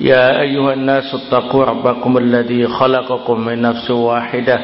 يا 0.00 0.40
أيها 0.40 0.72
الناس 0.72 1.14
اتقوا 1.14 1.64
ربكم 1.64 2.18
الذي 2.18 2.66
خلقكم 2.66 3.40
من 3.40 3.62
نفس 3.62 3.90
واحدة 3.90 4.60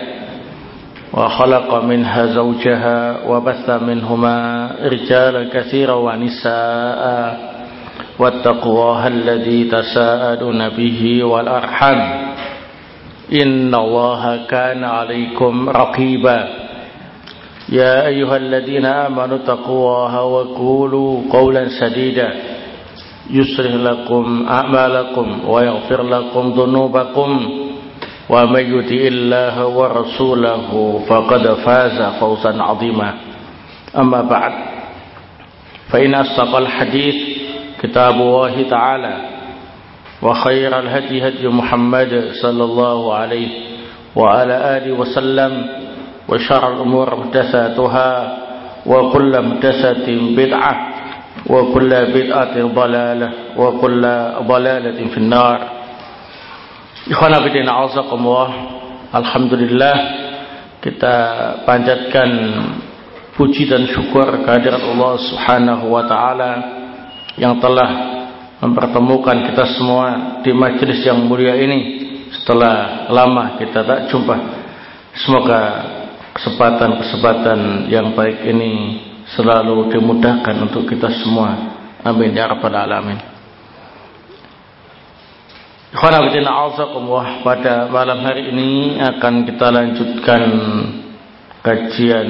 وخلق 1.12 1.84
منها 1.84 2.26
زوجها 2.26 3.26
وبث 3.28 3.70
منهما 3.70 4.36
رجالا 4.82 5.48
كثيرا 5.52 5.94
ونساء 5.94 7.04
واتقوا 8.18 8.72
الله 8.72 9.06
الذي 9.06 9.64
تساءلون 9.64 10.68
به 10.68 11.24
والأرحم 11.24 12.00
إن 13.42 13.74
الله 13.74 14.46
كان 14.48 14.84
عليكم 14.84 15.68
رقيبا 15.70 16.48
يا 17.68 18.06
أيها 18.06 18.36
الذين 18.36 18.84
آمنوا 18.86 19.36
اتقوا 19.36 20.06
الله 20.06 20.22
وقولوا 20.24 21.20
قولا 21.32 21.68
سديدا 21.80 22.32
يصلح 23.32 23.74
لكم 23.74 24.46
أعمالكم 24.50 25.48
ويغفر 25.48 26.02
لكم 26.02 26.54
ذنوبكم. 26.56 27.50
ومن 28.30 28.64
يطع 28.78 29.02
الله 29.06 29.66
ورسوله 29.66 31.00
فقد 31.08 31.44
فاز 31.66 31.98
فوزا 32.20 32.62
عظيما. 32.62 33.14
أما 33.98 34.22
بعد 34.22 34.52
فإن 35.90 36.14
أصدق 36.14 36.56
الحديث 36.56 37.16
كتاب 37.82 38.14
الله 38.14 38.62
تعالى 38.70 39.14
وخير 40.22 40.78
الهدي 40.78 41.28
هدي 41.28 41.48
محمد 41.48 42.30
صلى 42.42 42.64
الله 42.64 43.14
عليه 43.14 43.48
وعلى 44.16 44.54
آله 44.76 44.92
وسلم 44.92 45.66
وشر 46.28 46.74
الأمور 46.74 47.16
محدثاتها 47.16 48.38
وكل 48.86 49.42
محدثة 49.42 50.06
بدعة. 50.36 50.89
وكل 51.49 51.91
بدعة 52.15 52.55
ضلالة 52.57 53.29
وكل 53.57 54.03
ضلالة 54.47 54.99
في 55.13 55.17
النار 55.17 55.59
Ikhwan 57.05 57.37
Abidin 57.37 57.69
A'azakumullah 57.69 58.49
Alhamdulillah 59.13 59.97
Kita 60.81 61.15
panjatkan 61.61 62.29
Puji 63.37 63.69
dan 63.69 63.85
syukur 63.85 64.25
kehadirat 64.41 64.81
Allah 64.81 65.13
Subhanahu 65.21 65.85
wa 65.93 66.01
ta'ala 66.09 66.51
Yang 67.37 67.61
telah 67.61 67.89
Mempertemukan 68.57 69.53
kita 69.53 69.77
semua 69.77 70.41
Di 70.41 70.49
majlis 70.49 71.05
yang 71.05 71.29
mulia 71.29 71.53
ini 71.53 71.79
Setelah 72.41 73.05
lama 73.13 73.61
kita 73.61 73.85
tak 73.85 74.09
jumpa 74.09 74.35
Semoga 75.13 75.61
Kesempatan-kesempatan 76.41 77.85
yang 77.85 78.17
baik 78.17 78.49
ini 78.49 78.73
Selalu 79.30 79.94
dimudahkan 79.94 80.56
untuk 80.66 80.90
kita 80.90 81.06
semua. 81.22 81.54
Amin. 82.02 82.34
Ya 82.34 82.50
Rabbal 82.50 82.74
Alamin. 82.74 83.18
Pada 87.42 87.74
malam 87.90 88.18
hari 88.26 88.50
ini 88.50 88.98
akan 88.98 89.34
kita 89.46 89.66
lanjutkan 89.70 90.42
kajian 91.62 92.28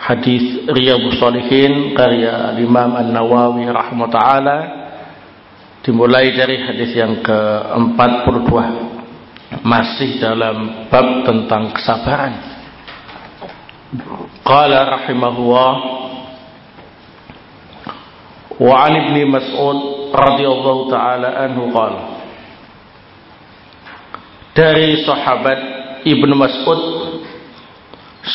hadis 0.00 0.68
Riyadhus 0.68 1.16
Shalihin 1.20 1.96
karya 1.96 2.56
Imam 2.60 2.92
An-Nawawi 3.00 3.64
rahimahutaala. 3.68 4.58
Dimulai 5.84 6.32
dari 6.32 6.56
hadis 6.64 6.96
yang 6.96 7.20
ke-42 7.20 8.52
masih 9.60 10.16
dalam 10.20 10.88
bab 10.88 11.28
tentang 11.28 11.76
kesabaran 11.76 12.53
qala 14.42 14.78
rahimahullah 14.98 15.72
wa 18.58 18.74
'an 18.74 18.92
ibni 19.06 19.22
Mas'ud 19.26 19.78
radhiyallahu 20.14 20.90
ta'ala 20.90 21.28
anhu 21.46 21.70
qala. 21.74 22.02
Dari 24.54 25.02
sahabat 25.02 25.60
Ibnu 26.06 26.34
Mas'ud 26.38 26.80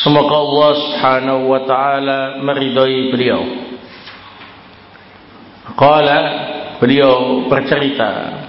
semoga 0.04 0.36
Allah 0.36 0.70
Subhanahu 0.76 1.42
wa 1.48 1.60
taala 1.64 2.18
meridai 2.44 3.08
beliau. 3.08 3.42
Qala 5.80 6.18
beliau 6.76 7.48
bercerita 7.48 8.40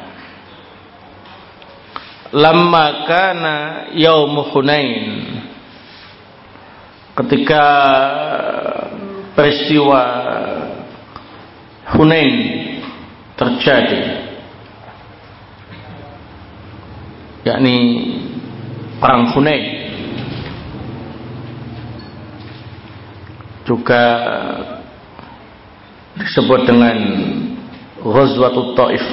lamma 2.31 2.85
kana 3.07 3.55
yaum 3.95 4.35
Hunain 4.51 5.03
ketika 7.11 7.63
peristiwa 9.35 10.01
Hunain 11.91 12.35
terjadi 13.35 14.01
yakni 17.43 17.75
perang 19.01 19.33
Hunain 19.33 19.65
juga 23.65 24.03
disebut 26.17 26.67
dengan 26.67 26.97
Ghazwatul 28.01 28.73
Taif. 28.73 29.05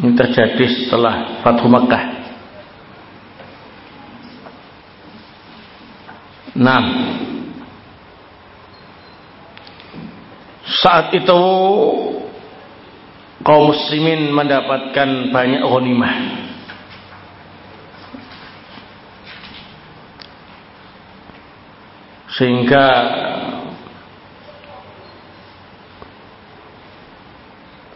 Ini 0.00 0.16
terjadi 0.16 0.64
setelah 0.84 1.44
Fathu 1.44 1.68
Makkah 1.68 2.19
nah 6.54 6.82
saat 10.80 11.10
itu 11.12 11.42
kaum 13.42 13.74
muslimin 13.74 14.30
mendapatkan 14.30 15.34
banyak 15.34 15.62
ghanimah. 15.66 16.16
Sehingga 22.30 22.86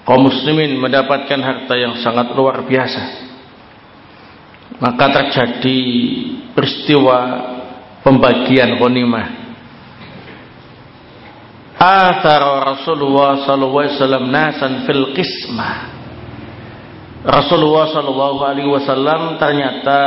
kaum 0.05 0.29
muslimin 0.29 0.77
mendapatkan 0.83 1.41
harta 1.41 1.75
yang 1.79 1.97
sangat 2.03 2.35
luar 2.35 2.67
biasa. 2.67 3.25
Maka 4.83 5.07
terjadi 5.07 5.81
peristiwa 6.53 7.19
pembagian 8.05 8.77
ghanimah. 8.77 9.43
Athara 11.75 12.77
Rasulullah 12.77 13.43
sallallahu 13.45 13.83
alaihi 13.83 13.97
wasallam 13.99 14.25
nasan 14.31 14.73
fil 14.87 15.05
qismah. 15.17 15.75
Rasulullah 17.25 17.89
sallallahu 17.91 18.39
alaihi 18.45 18.69
wasallam 18.69 19.41
ternyata 19.41 20.01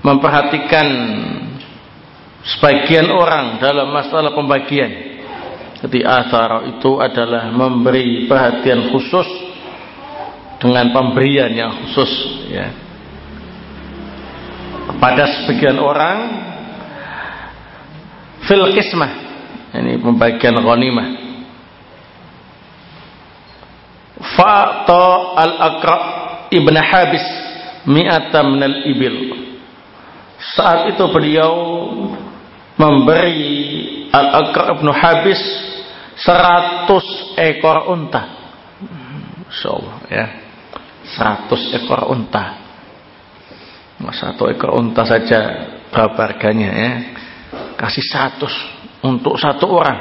memperhatikan 0.00 0.88
sebagian 2.46 3.10
orang 3.10 3.58
dalam 3.58 3.90
masalah 3.90 4.30
pembagian. 4.32 5.12
Jadi 5.84 6.00
athara 6.00 6.64
itu 6.64 6.96
adalah 6.96 7.52
memberi 7.52 8.24
perhatian 8.24 8.88
khusus 8.88 9.28
dengan 10.56 10.88
pemberian 10.96 11.52
yang 11.52 11.72
khusus 11.84 12.08
ya 12.48 12.83
kepada 15.04 15.28
sebagian 15.36 15.76
orang 15.84 16.18
fil 18.48 18.72
qismah 18.72 19.12
ini 19.76 20.00
pembagian 20.00 20.56
ghanimah 20.56 21.20
Fa'ta 24.24 25.36
al-Aqra 25.36 25.96
ibn 26.48 26.72
Habis 26.72 27.20
mi'ata 27.84 28.40
minal 28.48 28.88
ibil. 28.88 29.36
Saat 30.56 30.96
itu 30.96 31.04
beliau 31.12 31.52
memberi 32.80 34.08
Al-Aqra 34.08 34.80
ibn 34.80 34.88
Habis 34.88 35.42
100 36.24 37.36
ekor 37.36 37.92
unta. 37.92 38.22
Insyaallah 39.52 40.08
ya. 40.08 40.26
100 41.12 41.84
ekor 41.84 42.08
unta. 42.08 42.63
Satu 44.12 44.50
ekor 44.50 44.76
unta 44.76 45.06
saja 45.06 45.40
berapa 45.88 46.18
harganya 46.18 46.70
ya? 46.74 46.92
Kasih 47.78 48.04
100 48.04 49.06
untuk 49.06 49.38
satu 49.38 49.70
orang. 49.70 49.98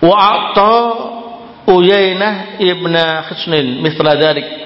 Wa'ata 0.00 0.72
Uyainah 1.64 2.60
ibn 2.60 2.94
Husnin 3.30 3.80
misla 3.80 4.16
dalik. 4.18 4.64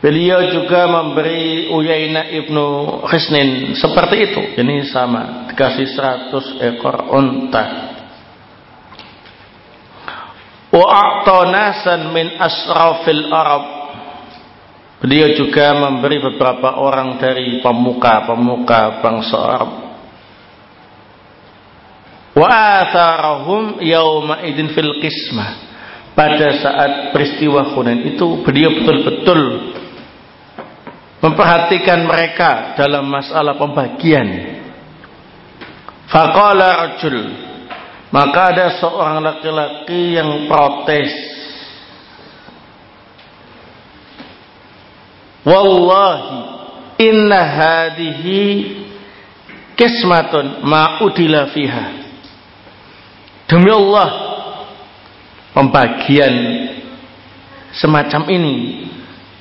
Beliau 0.00 0.40
juga 0.48 0.88
memberi 0.88 1.68
Uyainah 1.68 2.32
ibnu 2.32 2.66
Husnin 3.04 3.76
seperti 3.76 4.16
itu. 4.32 4.42
Ini 4.56 4.88
sama, 4.88 5.52
dikasih 5.52 5.86
100 6.32 6.56
ekor 6.72 6.96
unta. 7.12 7.64
Wa'ata 10.72 11.38
nasan 11.52 12.00
min 12.16 12.32
asrafil 12.40 13.28
Arab. 13.28 13.79
Beliau 15.00 15.32
juga 15.32 15.72
memberi 15.80 16.20
beberapa 16.20 16.76
orang 16.76 17.16
dari 17.16 17.64
pemuka-pemuka 17.64 19.00
bangsa 19.00 19.36
Arab. 19.40 19.70
Wa 22.36 22.48
atharahum 22.84 23.80
yauma 23.80 24.44
idin 24.44 24.76
fil 24.76 25.00
qismah. 25.00 25.72
Pada 26.12 26.52
saat 26.60 26.92
peristiwa 27.16 27.72
Hunain 27.72 28.12
itu 28.12 28.44
beliau 28.44 28.76
betul-betul 28.76 29.40
memperhatikan 31.24 32.04
mereka 32.04 32.76
dalam 32.76 33.08
masalah 33.08 33.56
pembagian. 33.56 34.28
Faqala 36.12 36.68
rajul 36.76 37.16
maka 38.10 38.50
ada 38.50 38.66
seorang 38.82 39.22
laki-laki 39.22 40.18
yang 40.18 40.50
protes 40.50 41.08
wallahi 45.50 46.38
inna 47.02 47.40
hadihi 47.42 48.42
kismatun 49.74 50.62
ma'udila 50.62 51.50
fiha 51.50 52.00
Demi 53.50 53.66
Allah 53.66 54.10
pembagian 55.50 56.34
semacam 57.74 58.22
ini 58.30 58.86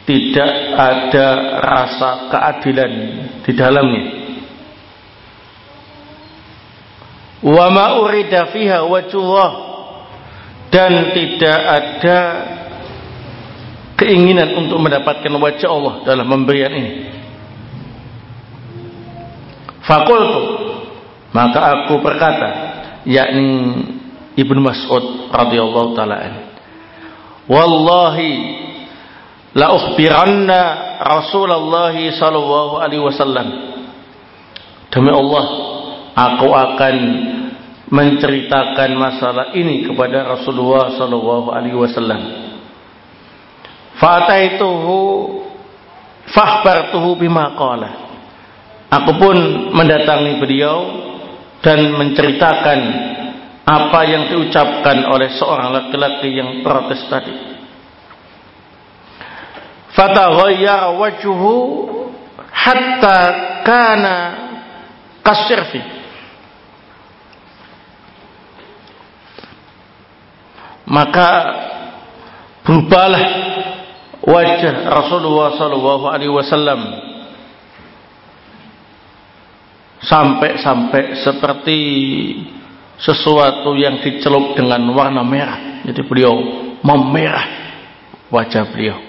tidak 0.09 0.53
ada 0.73 1.27
rasa 1.61 2.33
keadilan 2.33 2.91
di 3.45 3.51
dalamnya. 3.53 4.06
Wa 7.45 7.69
ma 7.69 8.01
urida 8.01 8.50
fiha 8.50 8.81
wajhullah 8.81 9.51
dan 10.73 11.13
tidak 11.13 11.59
ada 11.61 12.19
keinginan 13.99 14.55
untuk 14.55 14.79
mendapatkan 14.79 15.27
wajah 15.27 15.69
Allah 15.69 15.93
dalam 16.07 16.25
pemberian 16.31 16.71
ini. 16.71 16.91
Fakultu 19.83 20.43
maka 21.35 21.59
aku 21.83 22.01
berkata 22.01 22.49
yakni 23.05 23.85
Ibnu 24.39 24.59
Mas'ud 24.63 25.29
radhiyallahu 25.29 25.93
taala 25.93 26.17
Wallahi 27.49 28.31
la 29.57 29.73
ukhbiranna 29.73 30.61
Rasulullah 31.01 31.95
sallallahu 31.95 32.73
alaihi 32.77 33.01
wasallam. 33.01 33.47
Demi 34.89 35.09
Allah, 35.13 35.45
aku 36.13 36.49
akan 36.49 36.95
menceritakan 37.89 38.89
masalah 38.97 39.53
ini 39.57 39.85
kepada 39.85 40.29
Rasulullah 40.29 40.93
sallallahu 40.93 41.49
alaihi 41.49 41.77
wasallam. 41.77 42.48
Fataituhu 43.99 44.97
fahbartuhu 46.31 47.19
bima 47.19 47.51
qala. 47.59 47.89
Aku 48.89 49.11
pun 49.19 49.37
mendatangi 49.75 50.39
beliau 50.41 50.77
dan 51.61 51.93
menceritakan 51.93 52.79
apa 53.69 53.99
yang 54.07 54.33
diucapkan 54.33 55.05
oleh 55.05 55.29
seorang 55.37 55.69
laki-laki 55.69 56.33
yang 56.33 56.65
protes 56.65 57.05
tadi. 57.05 57.35
Fataghayyara 59.93 60.95
wajhuhu 60.95 61.53
hatta 62.49 63.19
kana 63.67 64.17
kasirfi. 65.21 65.81
Maka 70.89 71.29
berubahlah 72.65 73.21
wajah 74.24 74.75
Rasulullah 74.88 75.56
wasallam 76.27 76.81
sampai-sampai 80.00 81.19
seperti 81.24 81.80
sesuatu 83.00 83.75
yang 83.75 84.04
dicelup 84.04 84.56
dengan 84.56 84.83
warna 84.92 85.24
merah. 85.24 85.83
Jadi 85.88 86.01
beliau 86.04 86.36
memerah 86.83 87.48
wajah 88.31 88.63
beliau. 88.71 89.00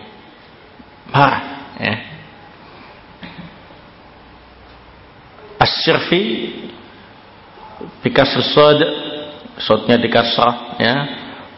Marah. 1.10 1.42
Ya. 1.78 1.96
Asyirfi 5.60 6.22
bikasr 8.00 8.40
sod 8.54 8.80
sodnya 9.60 10.00
dikasrah 10.00 10.80
ya 10.80 10.94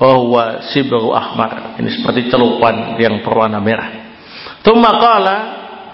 bahwa 0.02 0.66
sibru 0.74 1.14
ahmar 1.14 1.78
ini 1.78 1.94
seperti 1.94 2.26
celupan 2.26 2.98
yang 2.98 3.22
berwarna 3.22 3.62
merah. 3.62 4.18
Tumma 4.66 4.98
qala 4.98 5.36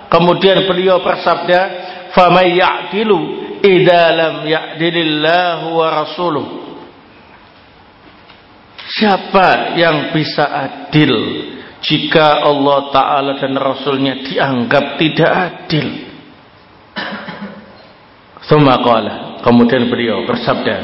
kemudian 0.09 0.65
beliau 0.65 1.05
bersabda 1.05 1.61
famay 2.17 2.57
ya'dilu 2.57 3.19
idza 3.61 4.05
lam 4.17 4.49
ya'dilillahu 4.49 5.77
wa 5.77 5.89
rasuluh 5.93 6.47
Siapa 8.89 9.77
yang 9.77 10.17
bisa 10.17 10.49
adil 10.49 11.13
jika 11.85 12.41
Allah 12.41 12.89
Ta'ala 12.89 13.33
dan 13.37 13.53
Rasulnya 13.61 14.25
dianggap 14.25 14.97
tidak 14.97 15.31
adil? 15.31 16.09
Qala. 18.49 19.45
Kemudian 19.45 19.93
beliau 19.93 20.25
bersabda, 20.25 20.77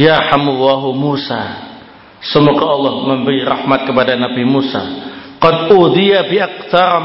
Ya 0.00 0.16
hamullahu 0.32 0.96
Musa. 0.96 1.75
Semoga 2.24 2.64
Allah 2.64 2.94
memberi 3.12 3.44
rahmat 3.44 3.84
kepada 3.84 4.16
Nabi 4.16 4.42
Musa. 4.44 4.82
Qad 5.36 5.68
udhiya 5.68 6.26
bi 6.32 6.40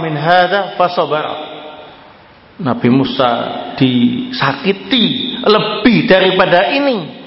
min 0.03 0.13
hadha 0.15 0.79
fasabara. 0.79 1.51
Nabi 2.61 2.89
Musa 2.93 3.29
disakiti 3.75 5.35
lebih 5.41 6.05
daripada 6.05 6.71
ini. 6.71 7.19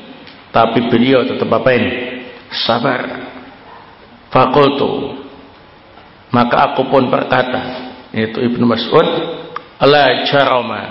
Tapi 0.54 0.86
beliau 0.86 1.26
tetap 1.26 1.50
apa 1.50 1.70
ini? 1.74 1.92
Sabar. 2.54 3.00
Fakultu. 4.30 5.18
Maka 6.30 6.74
aku 6.74 6.90
pun 6.90 7.10
berkata, 7.10 7.94
yaitu 8.10 8.42
Ibnu 8.42 8.66
Mas'ud, 8.66 9.06
La 9.82 10.24
jarama, 10.26 10.82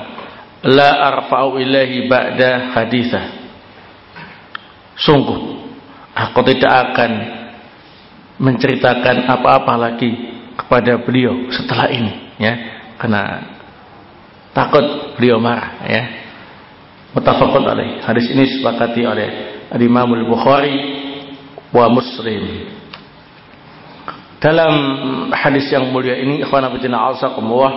la 0.63 0.91
arfa'u 1.11 1.55
ilahi 1.59 2.07
ba'da 2.07 2.75
haditha. 2.75 3.23
Sungguh, 4.99 5.62
aku 6.13 6.39
tidak 6.53 6.93
akan 6.93 7.11
menceritakan 8.37 9.29
apa-apa 9.29 9.73
lagi 9.77 10.11
kepada 10.57 11.01
beliau 11.01 11.49
setelah 11.49 11.89
ini, 11.89 12.37
ya, 12.37 12.53
karena 13.01 13.53
Takut 14.53 15.17
beliau 15.17 15.41
marah 15.41 15.81
ya. 15.89 16.03
Mutafaqun 17.17 17.65
alaih. 17.65 18.05
Hadis 18.05 18.29
ini 18.29 18.45
sepakati 18.57 19.01
oleh 19.01 19.29
Imam 19.81 20.13
Al-Bukhari 20.13 20.77
wa 21.73 21.89
Muslim. 21.89 22.69
Dalam 24.37 24.73
hadis 25.33 25.73
yang 25.73 25.89
mulia 25.89 26.21
ini 26.21 26.45
ikhwan 26.45 26.69
fillah 26.77 27.17
azakumullah 27.17 27.73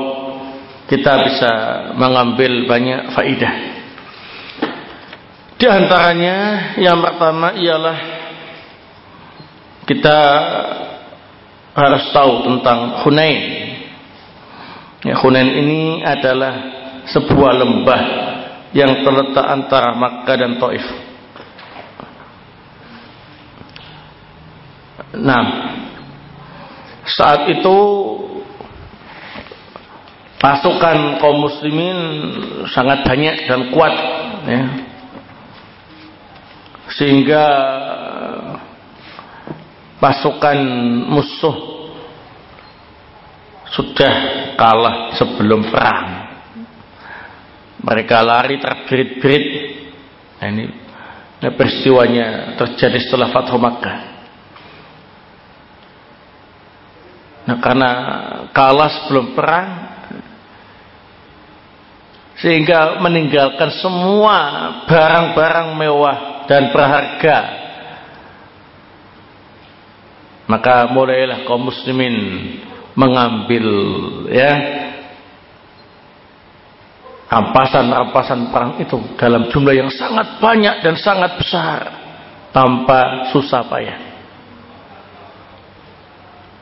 kita 0.84 1.12
bisa 1.24 1.52
mengambil 1.96 2.68
banyak 2.68 3.16
faidah. 3.16 3.54
Di 5.56 5.66
antaranya 5.72 6.36
yang 6.76 7.00
pertama 7.00 7.56
ialah 7.56 7.96
kita 9.86 10.18
harus 11.76 12.04
tahu 12.10 12.32
tentang 12.50 13.06
Hunain 13.06 13.66
Ya, 15.06 15.14
Hunain 15.22 15.54
ini 15.54 16.02
adalah 16.02 16.54
sebuah 17.06 17.52
lembah 17.62 18.02
yang 18.74 19.06
terletak 19.06 19.46
antara 19.46 19.94
Makkah 19.94 20.34
dan 20.34 20.58
Taif. 20.58 20.82
Nah, 25.14 25.44
saat 27.06 27.46
itu 27.54 27.78
pasukan 30.42 31.22
kaum 31.22 31.38
muslimin 31.38 31.98
sangat 32.74 33.06
banyak 33.06 33.46
dan 33.46 33.60
kuat 33.70 33.94
ya. 34.42 34.62
sehingga 36.98 37.44
pasukan 39.96 40.58
musuh 41.08 41.56
sudah 43.72 44.14
kalah 44.56 45.16
sebelum 45.18 45.68
perang. 45.68 46.08
Mereka 47.86 48.16
lari 48.24 48.58
terberit-berit 48.58 49.44
nah, 50.42 50.48
ini, 50.48 50.64
ini 51.38 51.50
peristiwanya 51.54 52.58
terjadi 52.58 52.98
setelah 53.04 53.28
Fathu 53.30 53.56
Makkah. 53.60 53.98
Nah 57.46 57.56
karena 57.62 57.90
kalah 58.50 58.90
sebelum 58.90 59.38
perang 59.38 59.68
sehingga 62.36 63.00
meninggalkan 63.00 63.70
semua 63.80 64.38
barang-barang 64.84 65.68
mewah 65.78 66.18
dan 66.50 66.68
berharga 66.74 67.65
maka 70.46 70.86
mulailah 70.90 71.42
kaum 71.42 71.66
muslimin 71.66 72.14
mengambil 72.94 73.66
ya 74.30 74.52
rampasan-rampasan 77.26 78.54
perang 78.54 78.78
itu 78.78 78.96
dalam 79.18 79.50
jumlah 79.50 79.74
yang 79.74 79.90
sangat 79.90 80.38
banyak 80.38 80.80
dan 80.86 80.94
sangat 80.94 81.34
besar 81.34 81.80
tanpa 82.54 83.28
susah 83.34 83.66
payah. 83.66 83.98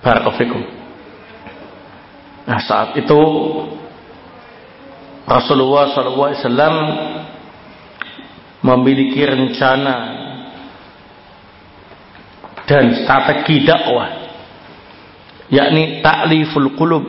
Barakofikum. 0.00 0.64
Nah 2.44 2.60
saat 2.60 2.92
itu 2.96 3.20
Rasulullah 5.24 5.88
SAW 5.96 6.76
memiliki 8.60 9.24
rencana 9.24 10.23
dan 12.64 13.04
strategi 13.04 13.64
dakwah 13.68 14.24
yakni 15.52 16.00
ta'liful 16.00 16.72
qulub 16.74 17.04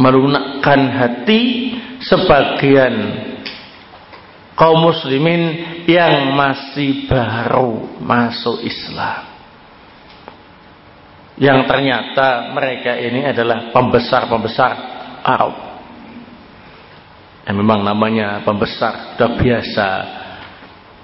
melunakkan 0.00 0.80
hati 0.90 1.42
sebagian 2.02 2.94
kaum 4.56 4.82
muslimin 4.82 5.42
yang 5.86 6.34
masih 6.34 7.06
baru 7.06 7.98
masuk 8.02 8.62
Islam. 8.66 9.30
Yang 11.40 11.58
ternyata 11.66 12.52
mereka 12.52 12.92
ini 12.98 13.24
adalah 13.26 13.72
pembesar-pembesar 13.72 14.72
Arab. 15.24 15.54
Yang 17.48 17.56
memang 17.58 17.80
namanya 17.82 18.44
pembesar 18.46 19.16
sudah 19.16 19.30
biasa 19.34 19.88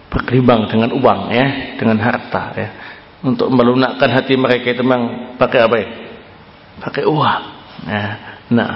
berkelimbang 0.08 0.72
dengan 0.72 0.90
uang 0.96 1.20
ya 1.32 1.76
dengan 1.76 1.98
harta 2.00 2.44
ya. 2.56 2.68
Untuk 3.18 3.50
melunakkan 3.50 4.14
hati 4.14 4.38
mereka 4.38 4.72
itu 4.72 4.82
memang 4.82 5.34
pakai 5.36 5.58
apa 5.64 5.76
ya? 5.76 5.88
Pakai 6.80 7.04
uang 7.04 7.42
ya. 7.84 8.06
nah. 8.54 8.74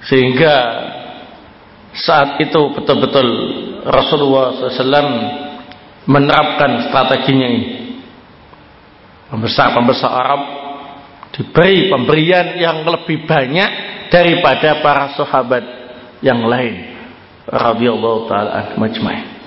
Sehingga 0.00 0.54
saat 1.92 2.40
itu 2.40 2.60
betul-betul 2.72 3.28
Rasulullah 3.84 4.56
SAW 4.56 5.12
menerapkan 6.08 6.88
strateginya 6.88 7.48
ini. 7.50 7.64
Pembesar-pembesar 9.30 10.10
Arab 10.10 10.42
diberi 11.30 11.86
pemberian 11.86 12.58
yang 12.58 12.82
lebih 12.82 13.28
banyak 13.28 13.70
daripada 14.10 14.82
para 14.82 15.14
sahabat 15.14 15.62
yang 16.18 16.42
lain 16.42 16.89
radhiyallahu 17.48 18.28
taala 18.28 18.76
majma'in. 18.76 19.40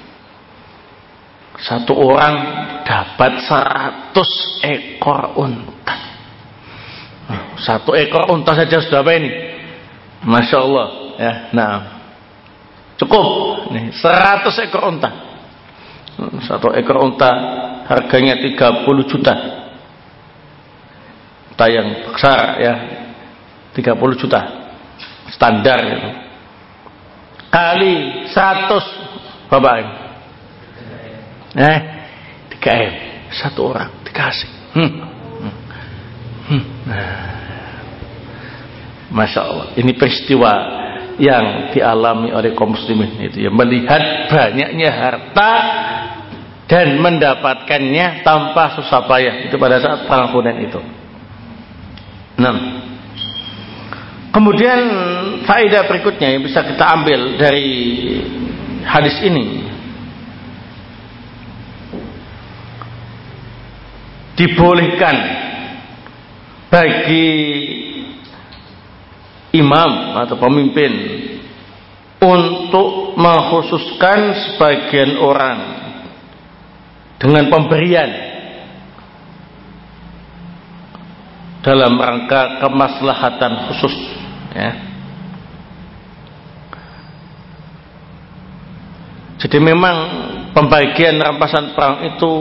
Satu 1.62 1.94
orang 1.94 2.36
dapat 2.82 3.46
seratus 3.46 4.32
ekor 4.66 5.38
unta. 5.38 5.96
Satu 7.62 7.94
ekor 7.94 8.28
unta 8.34 8.58
saja 8.58 8.82
sudah 8.82 9.06
apa 9.06 9.12
ini? 9.16 9.32
Masya 10.26 10.58
Allah. 10.60 10.88
Ya, 11.14 11.34
nah, 11.54 11.74
cukup. 12.98 13.26
Nih, 13.70 13.94
seratus 13.96 14.58
ekor 14.66 14.90
unta. 14.90 15.10
Satu 16.44 16.74
ekor 16.74 17.06
unta 17.06 17.30
harganya 17.86 18.42
30 18.42 19.06
juta. 19.08 19.34
Unta 21.54 21.66
yang 21.70 22.12
besar 22.12 22.60
ya, 22.60 22.74
30 23.78 24.20
juta 24.20 24.42
standar 25.32 25.80
itu. 25.86 26.10
Kali 27.54 28.26
100 28.34 29.54
Bapak 29.54 29.74
eh 31.54 31.80
3 32.58 32.90
M 32.90 32.94
satu 33.30 33.70
orang 33.70 33.94
dikasih 34.02 34.50
hmm. 34.74 34.92
Hmm. 36.50 36.64
Nah. 36.90 37.34
Masya 39.14 39.42
Allah 39.46 39.68
ini 39.78 39.94
peristiwa 39.94 40.54
yang 41.22 41.70
dialami 41.70 42.34
oleh 42.34 42.58
kaum 42.58 42.74
muslimin 42.74 43.22
itu 43.22 43.46
ya 43.46 43.54
melihat 43.54 44.34
banyaknya 44.34 44.90
harta 44.90 45.54
dan 46.66 46.98
mendapatkannya 46.98 48.26
tanpa 48.26 48.82
susah 48.82 49.06
payah 49.06 49.46
itu 49.46 49.56
pada 49.62 49.78
saat 49.78 50.10
perang 50.10 50.34
Hunain 50.34 50.58
itu. 50.58 50.82
Nah, 52.34 52.56
Kemudian 54.34 54.80
faedah 55.46 55.86
berikutnya 55.86 56.34
yang 56.34 56.42
bisa 56.42 56.66
kita 56.66 56.82
ambil 56.82 57.38
dari 57.38 57.70
hadis 58.82 59.22
ini. 59.22 59.62
Dibolehkan 64.34 65.16
bagi 66.74 67.30
imam 69.54 70.18
atau 70.26 70.34
pemimpin 70.42 70.92
untuk 72.18 73.14
mengkhususkan 73.14 74.34
sebagian 74.34 75.22
orang 75.22 75.60
dengan 77.22 77.54
pemberian 77.54 78.10
dalam 81.62 81.94
rangka 82.02 82.66
kemaslahatan 82.66 83.70
khusus 83.70 84.13
ya. 84.54 84.72
Jadi 89.44 89.58
memang 89.60 89.98
pembagian 90.56 91.20
rampasan 91.20 91.76
perang 91.76 92.00
itu 92.16 92.32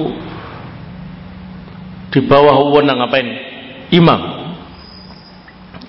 di 2.14 2.20
bawah 2.22 2.62
wewenang 2.62 3.02
apa 3.02 3.16
ini? 3.18 3.34
Imam. 3.90 4.20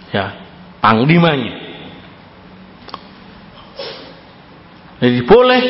Ya, 0.09 0.41
panglimanya. 0.81 1.53
Jadi 5.03 5.19
boleh 5.27 5.63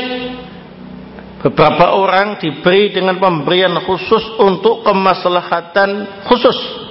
beberapa 1.44 1.98
orang 1.98 2.40
diberi 2.40 2.94
dengan 2.96 3.20
pemberian 3.20 3.76
khusus 3.84 4.24
untuk 4.40 4.86
kemaslahatan 4.88 6.24
khusus. 6.30 6.83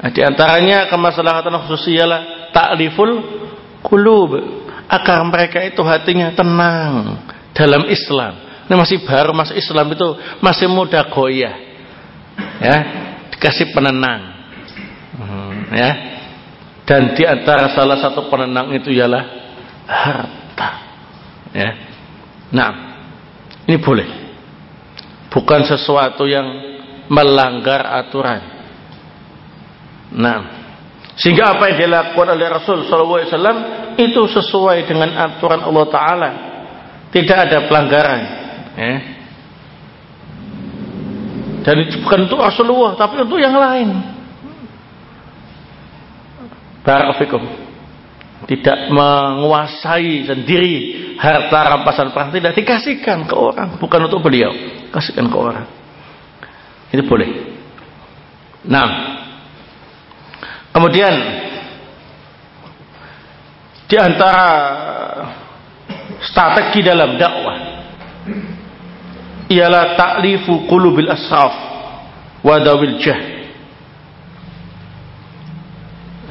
Nah, 0.00 0.08
di 0.08 0.24
antaranya 0.24 0.88
kemaslahatan 0.88 1.60
khusus 1.68 1.92
ialah 1.92 2.48
ta'liful 2.56 3.20
qulub 3.84 4.32
agar 4.88 5.20
mereka 5.28 5.60
itu 5.60 5.84
hatinya 5.84 6.32
tenang 6.32 7.20
dalam 7.52 7.84
Islam. 7.84 8.64
Ini 8.64 8.74
masih 8.80 9.04
baru 9.04 9.36
masuk 9.36 9.60
Islam 9.60 9.92
itu 9.92 10.08
masih 10.40 10.72
muda 10.72 11.04
goyah. 11.04 11.52
Ya, 12.64 12.76
dikasih 13.36 13.76
penenang. 13.76 14.40
Hmm, 15.20 15.68
ya. 15.68 15.90
Dan 16.88 17.12
di 17.12 17.28
antara 17.28 17.68
salah 17.76 18.00
satu 18.00 18.32
penenang 18.32 18.72
itu 18.72 18.88
ialah 18.88 19.24
harta. 19.84 20.70
Ya. 21.52 21.70
Nah, 22.56 22.70
ini 23.68 23.76
boleh. 23.76 24.08
Bukan 25.28 25.68
sesuatu 25.68 26.24
yang 26.24 26.46
melanggar 27.06 27.84
aturan 27.84 28.59
Nah, 30.10 30.38
sehingga 31.20 31.54
apa 31.54 31.70
yang 31.70 31.86
dilakukan 31.86 32.28
oleh 32.32 32.46
Rasul 32.48 32.88
SAW 32.88 33.94
itu 34.00 34.22
sesuai 34.24 34.88
dengan 34.88 35.12
aturan 35.14 35.60
Allah 35.62 35.86
Taala, 35.92 36.30
tidak 37.12 37.36
ada 37.50 37.58
pelanggaran. 37.68 38.20
Ya. 38.74 38.94
Dan 41.60 41.74
itu 41.84 42.00
bukan 42.00 42.24
untuk 42.24 42.40
Rasulullah, 42.40 42.96
tapi 42.96 43.20
untuk 43.20 43.36
yang 43.36 43.52
lain. 43.52 43.88
Barakallahu 46.80 47.68
Tidak 48.48 48.88
menguasai 48.88 50.24
sendiri 50.24 50.74
harta 51.20 51.76
rampasan 51.76 52.16
perang, 52.16 52.32
tidak 52.32 52.56
dikasihkan 52.56 53.28
ke 53.28 53.36
orang, 53.36 53.76
bukan 53.76 54.08
untuk 54.08 54.24
beliau. 54.24 54.50
kasihkan 54.88 55.28
ke 55.28 55.36
orang. 55.36 55.68
Itu 56.90 57.04
boleh. 57.04 57.28
Nah, 58.66 59.19
kemudian 60.70 61.14
di 63.90 63.96
antara 63.98 64.46
strategi 66.22 66.86
dalam 66.86 67.18
dakwah 67.18 67.58
ialah 69.50 69.98
ta'lifu 69.98 70.70
qulubil 70.70 71.10
asraf 71.10 71.54
wa 72.40 72.56
dawil 72.62 72.96
jah. 73.02 73.20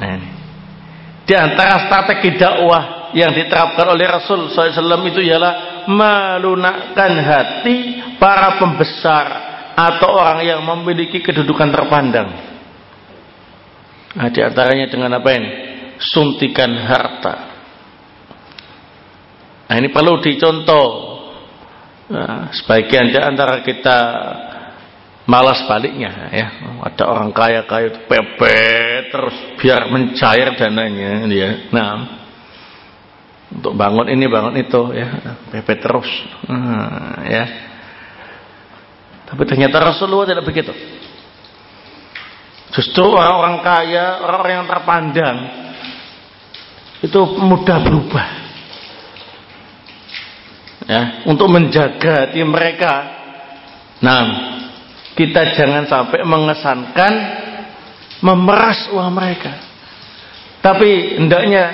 Nah, 0.00 0.20
di 1.28 1.34
antara 1.36 1.84
strategi 1.84 2.40
dakwah 2.40 3.12
yang 3.12 3.36
diterapkan 3.36 3.86
oleh 3.92 4.06
Rasul 4.08 4.48
SAW 4.48 5.04
itu 5.10 5.20
ialah 5.20 5.84
melunakkan 5.90 7.12
hati 7.20 7.76
para 8.16 8.56
pembesar 8.56 9.26
atau 9.76 10.16
orang 10.16 10.40
yang 10.44 10.60
memiliki 10.64 11.20
kedudukan 11.20 11.68
terpandang. 11.68 12.49
Nah, 14.10 14.28
di 14.30 14.40
antaranya 14.42 14.90
dengan 14.90 15.14
apa 15.18 15.28
ini? 15.34 15.50
Suntikan 16.00 16.72
harta. 16.74 17.34
Nah, 19.70 19.74
ini 19.78 19.88
perlu 19.92 20.18
dicontoh. 20.18 20.88
Nah, 22.10 22.50
sebagian 22.50 23.14
di 23.14 23.18
antara 23.22 23.62
kita 23.62 23.98
malas 25.30 25.62
baliknya 25.70 26.32
ya. 26.34 26.46
Ada 26.90 27.06
orang 27.06 27.30
kaya-kaya 27.30 27.94
itu 27.94 28.00
pepet 28.10 29.14
terus 29.14 29.36
biar 29.62 29.86
mencair 29.86 30.58
dananya 30.58 31.30
dia. 31.30 31.70
Nah, 31.70 32.20
untuk 33.50 33.74
bangun 33.74 34.06
ini 34.14 34.30
bangun 34.30 34.54
itu 34.62 34.94
ya 34.94 35.08
pepet 35.50 35.82
terus 35.82 36.06
nah, 36.46 37.18
ya 37.26 37.44
tapi 39.26 39.42
ternyata 39.46 39.82
Rasulullah 39.82 40.30
tidak 40.30 40.46
begitu 40.46 40.70
justru 42.70 43.06
orang-orang 43.10 43.62
kaya 43.66 44.22
orang-orang 44.22 44.54
yang 44.62 44.68
terpandang 44.70 45.38
itu 47.00 47.20
mudah 47.40 47.78
berubah. 47.80 48.28
Ya 50.86 51.02
untuk 51.26 51.48
menjaga 51.48 52.28
hati 52.28 52.42
mereka. 52.44 52.94
Nah 54.00 54.22
kita 55.16 55.54
jangan 55.54 55.84
sampai 55.86 56.24
mengesankan 56.24 57.12
memeras 58.20 58.90
uang 58.92 59.10
mereka. 59.12 59.52
Tapi 60.60 61.16
hendaknya 61.16 61.64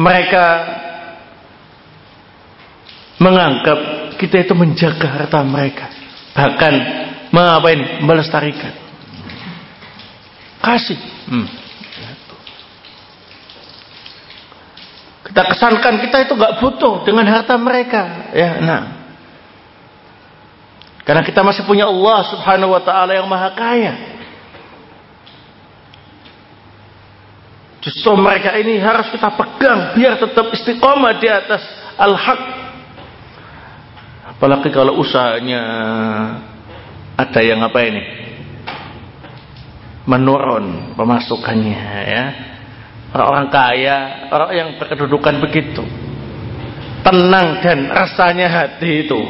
mereka 0.00 0.46
menganggap 3.20 3.78
kita 4.16 4.48
itu 4.48 4.54
menjaga 4.56 5.06
harta 5.20 5.44
mereka. 5.44 5.86
Bahkan 6.32 6.74
mengapain 7.30 8.00
melestarikan 8.00 8.79
kasih 10.60 10.98
hmm. 11.28 11.46
kita 15.28 15.42
kesankan 15.56 15.94
kita 16.04 16.16
itu 16.28 16.32
nggak 16.36 16.56
butuh 16.60 17.04
dengan 17.04 17.26
harta 17.28 17.56
mereka 17.56 18.32
ya 18.36 18.50
nah 18.60 18.82
karena 21.02 21.26
kita 21.26 21.40
masih 21.42 21.66
punya 21.66 21.90
Allah 21.90 22.22
subhanahu 22.30 22.76
wa 22.76 22.82
ta'ala 22.84 23.18
yang 23.18 23.26
maha 23.26 23.50
kaya 23.56 24.20
Justru 27.80 28.12
mereka 28.12 28.52
ini 28.60 28.76
harus 28.76 29.08
kita 29.08 29.32
pegang 29.32 29.96
biar 29.96 30.20
tetap 30.20 30.52
istiqomah 30.52 31.16
di 31.16 31.28
atas 31.32 31.64
al-haq. 31.96 32.40
Apalagi 34.36 34.68
kalau 34.68 35.00
usahanya 35.00 35.62
ada 37.16 37.40
yang 37.40 37.64
apa 37.64 37.80
ini? 37.80 38.02
Menurun 40.08 40.96
pemasukannya 40.96 41.84
ya. 42.08 42.24
Orang-orang 43.10 43.48
kaya, 43.50 43.98
orang 44.30 44.50
yang 44.54 44.68
berkedudukan 44.78 45.42
begitu. 45.42 45.82
Tenang 47.02 47.58
dan 47.64 47.90
rasanya 47.90 48.46
hati 48.46 49.08
itu 49.08 49.20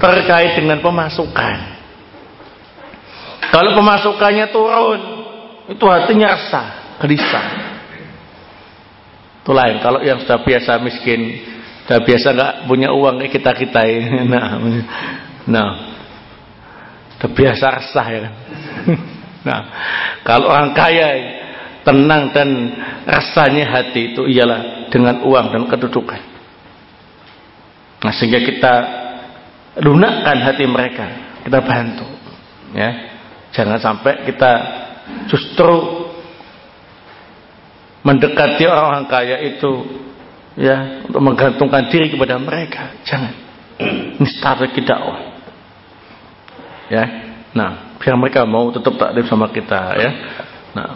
terkait 0.00 0.58
dengan 0.58 0.82
pemasukan. 0.82 1.56
Kalau 3.50 3.70
pemasukannya 3.76 4.46
turun, 4.50 5.00
itu 5.70 5.84
hatinya 5.86 6.28
resah 6.34 6.68
gelisah. 7.00 7.46
Itu 9.40 9.52
lain. 9.56 9.80
Kalau 9.80 10.04
yang 10.04 10.20
sudah 10.20 10.44
biasa 10.44 10.76
miskin, 10.84 11.20
sudah 11.88 12.00
biasa 12.04 12.26
nggak 12.36 12.52
punya 12.68 12.88
uang 12.92 13.24
kayak 13.24 13.32
kita 13.40 13.52
kita 13.56 13.80
ini, 13.88 14.28
nah, 14.32 14.60
nah, 15.48 15.70
sudah 17.16 17.30
biasa 17.32 17.64
resah 17.80 18.06
ya 18.06 18.20
kan. 18.28 18.34
Nah, 19.40 19.60
kalau 20.24 20.52
orang 20.52 20.76
kaya 20.76 21.08
tenang 21.80 22.32
dan 22.36 22.48
rasanya 23.08 23.64
hati 23.72 24.12
itu 24.12 24.28
ialah 24.28 24.90
dengan 24.92 25.24
uang 25.24 25.46
dan 25.52 25.62
kedudukan. 25.64 26.20
Nah, 28.04 28.12
sehingga 28.16 28.40
kita 28.44 28.74
lunakkan 29.80 30.44
hati 30.44 30.64
mereka, 30.68 31.06
kita 31.44 31.58
bantu, 31.64 32.08
ya. 32.76 32.90
Jangan 33.50 33.82
sampai 33.82 34.28
kita 34.30 34.52
justru 35.26 36.06
mendekati 38.00 38.64
orang-orang 38.64 39.06
kaya 39.10 39.36
itu 39.44 39.72
ya 40.56 41.04
untuk 41.06 41.20
menggantungkan 41.20 41.92
diri 41.92 42.08
kepada 42.08 42.40
mereka 42.40 42.96
jangan 43.04 43.32
strategi 44.24 44.80
dakwah 44.82 45.20
ya 46.88 47.04
nah 47.52 47.89
biar 48.00 48.16
mereka 48.16 48.48
mau 48.48 48.72
tetap 48.72 48.96
taklim 48.96 49.28
sama 49.28 49.52
kita 49.52 49.80
ya. 50.00 50.10
Nah. 50.72 50.90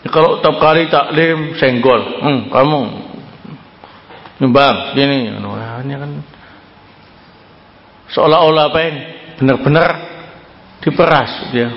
Ya, 0.00 0.08
kalau 0.08 0.40
tiap 0.40 0.56
kali 0.56 0.88
taklim 0.88 1.52
senggol. 1.60 2.00
Hmm, 2.24 2.40
kamu. 2.48 2.82
Nyumbang 4.40 4.96
gini. 4.96 5.32
Nah, 5.36 5.84
ini 5.84 5.94
kan 5.96 6.12
seolah-olah 8.16 8.64
apa 8.72 8.78
ini? 8.88 9.02
Benar-benar 9.36 9.90
diperas 10.80 11.52
dia 11.52 11.68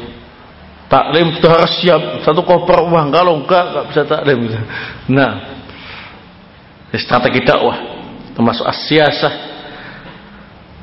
Taklim 0.89 1.37
sudah 1.37 1.51
harus 1.53 1.73
siap. 1.85 2.01
Satu 2.25 2.41
koper 2.41 2.81
uang. 2.89 3.13
Kalau 3.13 3.45
enggak, 3.45 3.63
enggak 3.69 3.85
bisa 3.93 4.01
taklim. 4.09 4.49
Nah, 5.13 5.31
strategi 6.97 7.45
dakwah 7.45 7.77
termasuk 8.33 8.65
as-siyasah. 8.65 9.33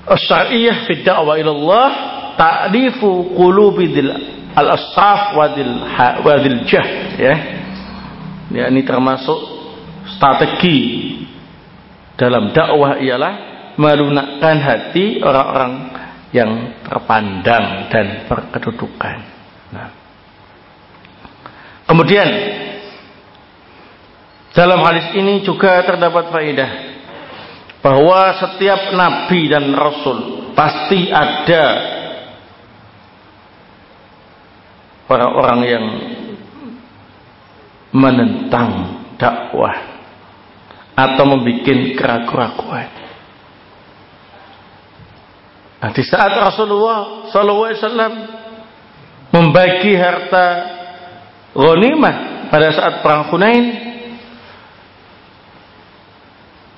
As-syar'iyyah 0.06 0.86
fi 0.86 1.02
da'wah 1.02 1.34
ila 1.42 1.50
Allah 1.50 1.90
ta'lifu 2.36 3.34
qulubi 3.34 3.92
al-asraf 4.56 5.36
wadil 5.36 5.74
wadil 6.24 6.60
jah 6.68 6.88
ya. 7.16 7.34
Ya 8.46 8.70
ini 8.70 8.86
termasuk 8.86 9.36
strategi 10.16 11.12
dalam 12.14 12.54
dakwah 12.54 12.96
ialah 13.02 13.34
melunakkan 13.76 14.56
hati 14.62 15.20
orang-orang 15.20 15.72
yang 16.32 16.80
terpandang 16.86 17.92
dan 17.92 18.24
berkedudukan. 18.30 19.16
Nah. 19.74 19.88
Kemudian 21.86 22.28
dalam 24.56 24.80
hadis 24.82 25.12
ini 25.12 25.44
juga 25.44 25.84
terdapat 25.84 26.32
faedah 26.32 26.70
bahwa 27.84 28.34
setiap 28.40 28.96
nabi 28.96 29.46
dan 29.46 29.70
rasul 29.76 30.50
pasti 30.56 31.12
ada 31.12 31.95
orang-orang 35.06 35.60
yang 35.66 35.84
menentang 37.94 38.70
dakwah 39.16 39.74
atau 40.96 41.24
membuat 41.28 41.64
keraguan-keraguan. 41.96 42.88
Nah, 45.76 45.90
di 45.92 46.02
saat 46.02 46.32
Rasulullah 46.32 47.28
Wasallam 47.28 48.12
membagi 49.28 49.92
harta 49.92 50.46
ghanimah 51.52 52.48
pada 52.48 52.68
saat 52.72 52.94
perang 53.04 53.28
Hunain 53.28 53.64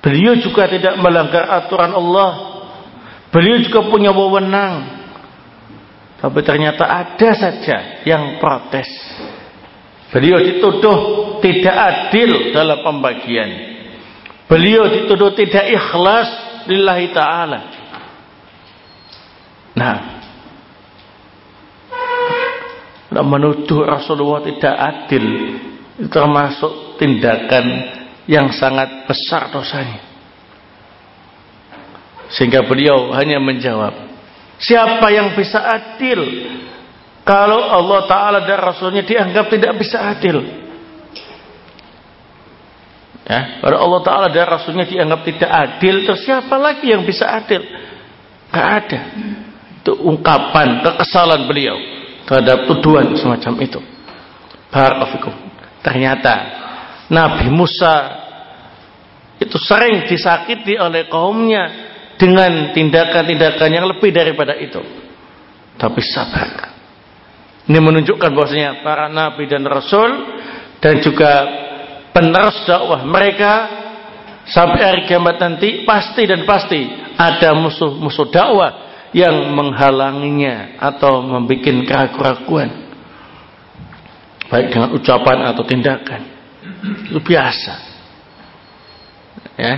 beliau 0.03 0.35
juga 0.43 0.67
tidak 0.67 0.99
melanggar 0.99 1.47
aturan 1.47 1.95
Allah 1.95 2.31
beliau 3.31 3.63
juga 3.63 3.87
punya 3.87 4.11
wewenang 4.11 4.98
tapi 6.19 6.39
ternyata 6.43 6.83
ada 6.83 7.29
saja 7.31 8.03
yang 8.03 8.43
protes. 8.43 8.87
Beliau 10.09 10.41
dituduh 10.41 10.97
tidak 11.39 11.75
adil 11.75 12.51
dalam 12.51 12.81
pembagian. 12.83 13.49
Beliau 14.49 14.89
dituduh 14.89 15.31
tidak 15.37 15.69
ikhlas 15.69 16.29
lillahi 16.65 17.07
ta'ala. 17.13 17.59
Nah 19.77 19.97
menuduh 23.09 23.89
Rasulullah 23.89 24.45
tidak 24.45 24.75
adil 24.75 25.25
termasuk 26.13 27.01
tindakan 27.01 27.65
yang 28.29 28.53
sangat 28.53 29.09
besar 29.09 29.49
dosanya. 29.49 30.05
Sehingga 32.29 32.61
beliau 32.61 33.09
hanya 33.17 33.41
menjawab, 33.41 34.08
Siapa 34.59 35.07
yang 35.07 35.39
bisa 35.39 35.63
adil? 35.63 36.19
Kalau 37.23 37.63
Allah 37.63 38.01
Ta'ala 38.09 38.39
dan 38.43 38.59
Rasulnya 38.59 39.07
dianggap 39.07 39.47
tidak 39.47 39.71
bisa 39.79 40.03
adil. 40.03 40.43
Ya, 43.29 43.61
kalau 43.61 43.77
Allah 43.77 44.01
Ta'ala 44.03 44.27
dan 44.33 44.45
Rasulnya 44.49 44.83
dianggap 44.89 45.21
tidak 45.23 45.51
adil, 45.53 46.03
terus 46.03 46.25
siapa 46.27 46.59
lagi 46.59 46.91
yang 46.91 47.07
bisa 47.07 47.29
adil? 47.29 47.61
Gak 48.49 48.67
ada. 48.83 48.99
Itu 49.79 49.95
ungkapan 49.95 50.83
kekesalan 50.83 51.47
beliau 51.47 51.77
terhadap 52.27 52.67
tuduhan 52.67 53.15
semacam 53.15 53.53
itu. 53.63 53.79
Barakallahu 54.69 55.49
Ternyata 55.79 56.35
Nabi 57.09 57.47
Musa 57.47 57.95
itu 59.39 59.55
sering 59.55 60.03
disakiti 60.05 60.75
oleh 60.75 61.07
kaumnya 61.07 61.88
dengan 62.19 62.75
tindakan-tindakan 62.75 63.69
yang 63.71 63.87
lebih 63.87 64.11
daripada 64.11 64.59
itu. 64.59 64.83
Tapi 65.79 66.01
sabar. 66.03 66.75
Ini 67.63 67.79
menunjukkan 67.79 68.29
bahwasanya 68.35 68.83
para 68.83 69.07
nabi 69.07 69.47
dan 69.47 69.63
rasul 69.63 70.09
dan 70.83 70.99
juga 70.99 71.47
penerus 72.11 72.67
dakwah 72.67 73.07
mereka 73.07 73.53
sampai 74.49 74.81
hari 74.81 75.01
kiamat 75.07 75.39
nanti 75.39 75.87
pasti 75.87 76.27
dan 76.27 76.43
pasti 76.43 76.81
ada 77.15 77.55
musuh-musuh 77.55 78.27
dakwah 78.33 78.71
yang 79.15 79.53
menghalanginya 79.53 80.81
atau 80.81 81.21
membuat 81.21 81.61
keraguan-keraguan 81.85 82.69
baik 84.49 84.67
dengan 84.73 84.89
ucapan 84.97 85.37
atau 85.53 85.63
tindakan 85.65 86.21
itu 87.05 87.19
biasa 87.21 87.73
ya 89.61 89.73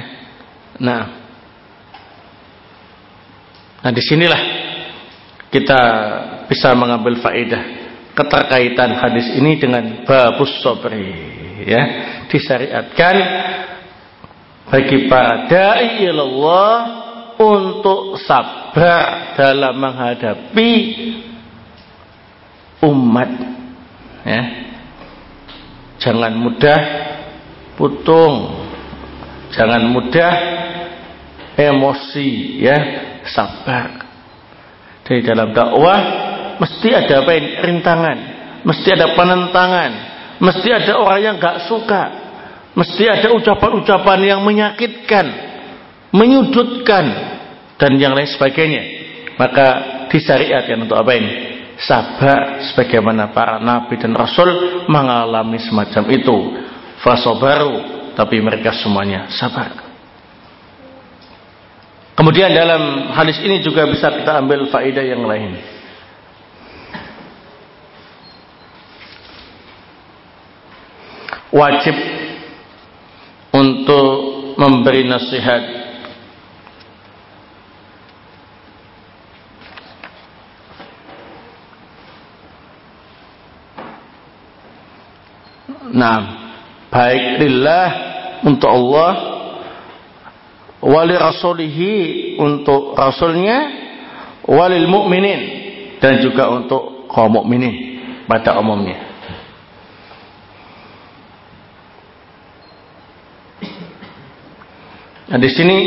nah 0.80 1.21
Nah 3.82 3.89
di 3.89 4.02
sinilah 4.06 4.41
kita 5.50 5.82
bisa 6.46 6.72
mengambil 6.78 7.17
faedah 7.17 7.82
keterkaitan 8.13 8.94
hadis 8.94 9.34
ini 9.36 9.58
dengan 9.58 10.06
babus 10.06 10.62
sobri 10.62 11.10
ya. 11.65 11.84
Disyariatkan 12.30 13.15
bagi 14.72 15.10
para 15.12 15.50
dai 15.52 16.06
ilallah 16.08 16.78
untuk 17.41 18.22
sabar 18.22 19.34
dalam 19.36 19.76
menghadapi 19.76 20.74
umat 22.86 23.32
ya. 24.24 24.44
Jangan 26.02 26.34
mudah 26.38 26.82
putung 27.78 28.67
jangan 29.52 29.89
mudah 29.89 30.34
emosi 31.69 32.58
ya 32.58 32.78
sabar. 33.30 34.10
Dari 35.06 35.21
dalam 35.21 35.54
dakwah 35.54 36.00
mesti 36.58 36.89
ada 36.93 37.26
apa 37.26 37.32
ini? 37.38 37.50
rintangan, 37.62 38.17
mesti 38.65 38.88
ada 38.93 39.13
penentangan, 39.13 39.91
mesti 40.41 40.69
ada 40.71 40.93
orang 40.97 41.19
yang 41.21 41.36
gak 41.41 41.67
suka, 41.69 42.04
mesti 42.78 43.04
ada 43.10 43.34
ucapan-ucapan 43.34 44.19
yang 44.21 44.39
menyakitkan, 44.45 45.26
menyudutkan 46.13 47.06
dan 47.76 47.91
yang 47.97 48.13
lain 48.13 48.30
sebagainya. 48.30 48.84
Maka 49.41 49.67
disyariatkan 50.13 50.86
untuk 50.86 51.02
apa 51.02 51.12
ini? 51.17 51.32
Sabar 51.82 52.62
sebagaimana 52.69 53.34
para 53.34 53.58
nabi 53.58 53.97
dan 53.97 54.13
rasul 54.13 54.86
mengalami 54.86 55.58
semacam 55.58 56.04
itu. 56.13 56.38
Fasobaru 57.02 57.74
tapi 58.13 58.38
mereka 58.38 58.69
semuanya 58.78 59.34
sabar. 59.34 59.90
Kemudian 62.12 62.52
dalam 62.52 63.10
hadis 63.15 63.39
ini 63.41 63.63
juga 63.63 63.88
bisa 63.88 64.12
kita 64.12 64.43
ambil 64.43 64.67
faedah 64.67 65.06
yang 65.06 65.24
lain. 65.24 65.58
Wajib 71.52 71.95
untuk 73.52 74.10
memberi 74.56 75.04
nasihat 75.04 75.82
Nah, 85.91 86.19
baik 86.88 87.43
lillah 87.43 87.89
untuk 88.47 88.71
Allah 88.71 89.31
wali 90.82 91.13
rasulihi 91.13 91.94
untuk 92.41 92.98
rasulnya 92.98 93.58
walil 94.50 94.89
mukminin 94.89 95.41
dan 96.02 96.17
juga 96.20 96.50
untuk 96.50 97.06
kaum 97.08 97.38
mukminin 97.38 98.02
pada 98.26 98.58
umumnya. 98.58 98.98
Nah 105.32 105.39
di 105.39 105.50
sini 105.54 105.78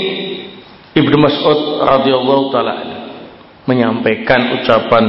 Ibnu 0.95 1.17
Mas'ud 1.21 1.85
radhiyallahu 1.85 2.45
taala 2.55 2.75
menyampaikan 3.67 4.63
ucapan 4.63 5.05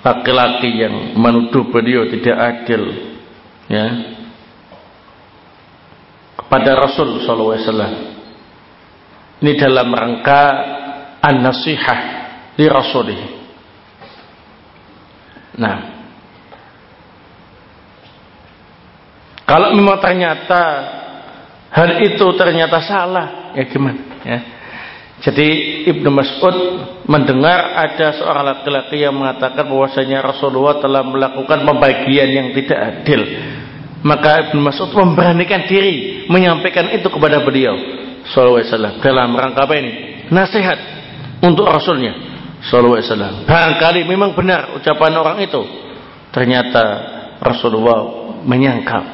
laki-laki 0.00 0.70
yang 0.70 1.18
menuduh 1.18 1.66
beliau 1.68 2.06
tidak 2.08 2.36
adil 2.38 2.82
ya 3.66 3.86
kepada 6.38 6.78
Rasul 6.78 7.26
sallallahu 7.26 7.52
alaihi 7.58 7.66
wasallam 7.66 8.15
ini 9.42 9.52
dalam 9.60 9.92
rangka 9.92 10.42
an-nasihah 11.20 12.00
di 12.56 12.64
Rasulih. 12.64 13.20
Nah, 15.56 15.76
kalau 19.44 19.72
memang 19.76 20.00
ternyata 20.00 20.62
hal 21.72 22.00
itu 22.04 22.26
ternyata 22.36 22.80
salah, 22.84 23.52
ya 23.56 23.64
gimana? 23.68 24.00
Ya. 24.24 24.38
Jadi 25.16 25.48
Ibnu 25.88 26.12
Mas'ud 26.12 26.56
mendengar 27.08 27.72
ada 27.72 28.20
seorang 28.20 28.44
laki-laki 28.52 29.00
yang 29.00 29.16
mengatakan 29.16 29.64
bahwasanya 29.64 30.20
Rasulullah 30.20 30.76
telah 30.76 31.00
melakukan 31.00 31.64
pembagian 31.64 32.28
yang 32.28 32.48
tidak 32.52 32.76
adil. 33.00 33.24
Maka 34.04 34.52
Ibnu 34.52 34.60
Mas'ud 34.60 34.92
memberanikan 34.92 35.64
diri 35.64 36.28
menyampaikan 36.28 36.92
itu 36.92 37.08
kepada 37.08 37.40
beliau. 37.40 38.04
SAW 38.30 38.98
dalam 39.02 39.34
rangka 39.34 39.66
apa 39.66 39.74
ini? 39.78 39.92
Nasihat 40.30 40.78
untuk 41.42 41.66
Rasulnya 41.68 42.14
SAW. 42.66 43.46
Barangkali 43.46 44.02
memang 44.08 44.34
benar 44.34 44.74
ucapan 44.74 45.12
orang 45.14 45.38
itu. 45.44 45.62
Ternyata 46.34 46.84
Rasulullah 47.38 48.26
menyangkal 48.44 49.04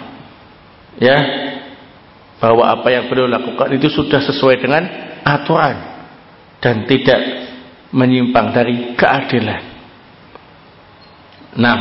ya 0.99 1.19
bahwa 2.43 2.67
apa 2.69 2.89
yang 2.91 3.07
beliau 3.07 3.31
lakukan 3.31 3.71
itu 3.79 3.87
sudah 3.93 4.19
sesuai 4.19 4.59
dengan 4.59 4.83
aturan 5.23 5.77
dan 6.59 6.87
tidak 6.91 7.21
menyimpang 7.95 8.51
dari 8.51 8.99
keadilan. 8.99 9.63
Nah, 11.53 11.79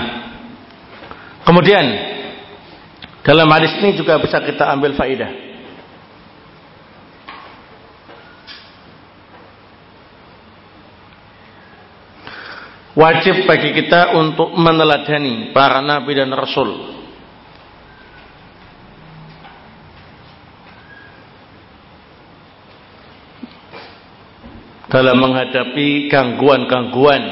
kemudian 1.48 1.86
dalam 3.26 3.48
hadis 3.50 3.74
ini 3.82 3.98
juga 3.98 4.20
bisa 4.22 4.44
kita 4.44 4.70
ambil 4.70 4.94
faidah 4.94 5.51
Wajib 12.92 13.48
bagi 13.48 13.72
kita 13.72 14.20
untuk 14.20 14.52
meneladani 14.52 15.56
para 15.56 15.80
nabi 15.80 16.12
dan 16.12 16.36
rasul. 16.36 17.00
Dalam 24.92 25.24
menghadapi 25.24 26.12
gangguan-gangguan 26.12 27.24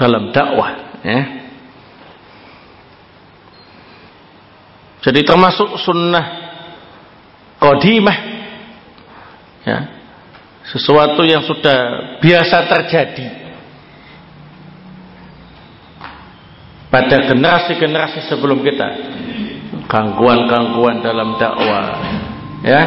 dalam 0.00 0.32
dakwah, 0.32 0.72
ya. 1.04 1.20
Jadi 5.04 5.20
termasuk 5.28 5.76
sunnah 5.84 6.24
qadimah 7.60 8.18
ya 9.68 9.93
sesuatu 10.64 11.20
yang 11.28 11.44
sudah 11.44 11.78
biasa 12.24 12.56
terjadi. 12.64 13.28
Pada 16.88 17.26
generasi-generasi 17.26 18.30
sebelum 18.30 18.62
kita. 18.62 18.88
Gangguan-gangguan 19.84 21.04
dalam 21.04 21.36
dakwah. 21.36 21.86
Ya 22.64 22.82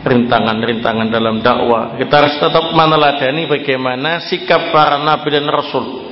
rintangan-rintangan 0.00 1.12
dalam 1.12 1.44
dakwah. 1.44 1.94
Kita 2.00 2.14
harus 2.24 2.34
tetap 2.40 2.72
meneladani 2.72 3.46
bagaimana 3.46 4.26
sikap 4.26 4.72
para 4.72 4.98
nabi 4.98 5.28
dan 5.28 5.46
rasul. 5.46 6.08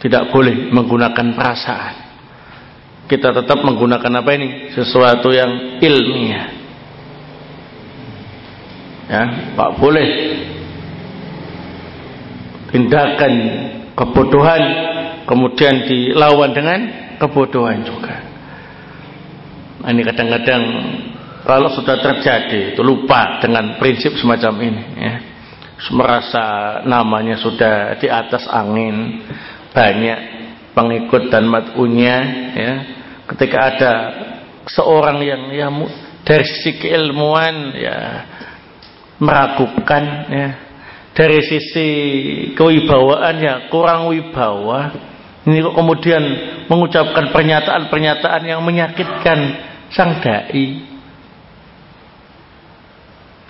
Tidak 0.00 0.32
boleh 0.32 0.72
menggunakan 0.72 1.26
perasaan. 1.36 1.94
Kita 3.04 3.34
tetap 3.34 3.60
menggunakan 3.60 4.22
apa 4.22 4.30
ini? 4.38 4.48
Sesuatu 4.72 5.34
yang 5.34 5.82
ilmiah 5.82 6.59
Ya, 9.10 9.22
tak 9.58 9.70
boleh 9.82 10.08
tindakan 12.70 13.32
kebodohan 13.98 14.62
kemudian 15.26 15.90
dilawan 15.90 16.54
dengan 16.54 16.80
kebodohan 17.18 17.82
juga. 17.82 18.22
Nah, 19.82 19.90
ini 19.90 20.02
kadang-kadang 20.06 20.62
kalau 21.42 21.68
sudah 21.74 21.98
terjadi 21.98 22.76
itu 22.76 22.80
lupa 22.86 23.42
dengan 23.42 23.80
prinsip 23.82 24.14
semacam 24.14 24.54
ini 24.62 24.84
ya. 24.96 25.14
Merasa 25.90 26.44
namanya 26.84 27.40
sudah 27.40 27.96
di 27.96 28.06
atas 28.06 28.44
angin, 28.46 29.24
banyak 29.72 30.18
pengikut 30.76 31.32
dan 31.32 31.48
mat'unya 31.48 32.16
ya. 32.52 32.72
Ketika 33.26 33.58
ada 33.58 33.92
seorang 34.68 35.24
yang 35.24 35.42
ya 35.50 35.66
dari 36.22 36.44
sisi 36.44 36.76
keilmuan 36.78 37.72
ya 37.74 37.98
meragukan 39.20 40.04
ya. 40.28 40.48
Dari 41.10 41.42
sisi 41.42 41.88
kewibawaan 42.56 43.36
ya 43.42 43.54
kurang 43.68 44.08
wibawa. 44.08 44.94
Ini 45.44 45.60
kemudian 45.72 46.22
mengucapkan 46.70 47.32
pernyataan-pernyataan 47.34 48.42
yang 48.46 48.60
menyakitkan 48.64 49.38
sang 49.90 50.22
dai. 50.22 50.86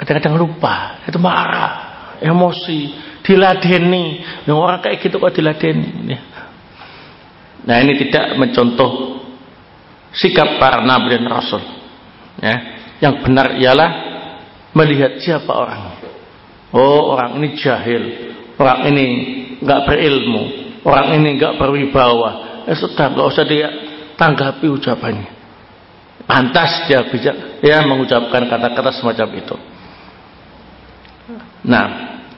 Kadang-kadang 0.01 0.41
lupa 0.41 1.05
itu 1.05 1.21
marah 1.21 2.17
emosi 2.25 2.79
diladeni. 3.23 4.25
Yang 4.49 4.59
orang 4.59 4.81
kayak 4.81 4.99
gitu 5.05 5.21
kok 5.21 5.37
diladeni 5.37 6.17
nah 7.61 7.77
ini 7.77 7.93
tidak 8.07 8.41
mencontoh 8.41 9.21
sikap 10.17 10.57
para 10.57 10.81
nabi 10.81 11.17
dan 11.17 11.29
rasul 11.29 11.61
ya. 12.41 12.57
Yang 13.01 13.15
benar 13.25 13.57
ialah 13.57 13.91
melihat 14.75 15.19
siapa 15.19 15.51
orang? 15.51 15.83
Oh 16.71 17.15
orang 17.15 17.39
ini 17.43 17.59
jahil. 17.59 18.03
Orang 18.55 18.87
ini 18.91 19.07
nggak 19.59 19.81
berilmu. 19.87 20.43
Orang 20.87 21.19
ini 21.19 21.37
nggak 21.39 21.59
berwibawa. 21.59 22.63
Ya 22.69 22.75
sudah 22.79 23.11
nggak 23.11 23.27
usah 23.27 23.45
dia 23.47 23.69
tanggapi 24.15 24.67
ucapannya. 24.71 25.29
Pantas 26.29 26.87
dia 26.87 27.03
bijak. 27.11 27.63
Ya 27.65 27.83
mengucapkan 27.83 28.47
kata-kata 28.47 28.91
semacam 28.95 29.29
itu. 29.35 29.57
Nah 31.67 31.87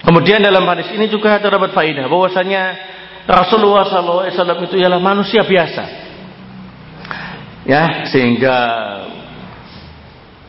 kemudian 0.01 0.41
dalam 0.41 0.65
hadis 0.65 0.89
ini 0.97 1.13
juga 1.13 1.37
terdapat 1.37 1.77
faidah 1.77 2.09
bahwasanya 2.09 2.63
Rasulullah 3.29 3.87
SAW 3.87 4.67
itu 4.67 4.81
ialah 4.81 4.99
manusia 4.99 5.45
biasa. 5.45 5.85
Ya 7.63 8.11
sehingga 8.11 8.59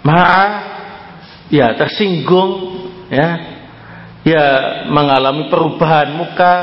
marah 0.01 0.72
ya 1.53 1.77
tersinggung 1.77 2.81
ya. 3.13 3.29
Ya 4.23 4.45
mengalami 4.87 5.51
perubahan 5.51 6.15
muka 6.15 6.53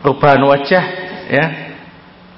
perubahan 0.00 0.40
wajah 0.48 0.84
ya. 1.28 1.46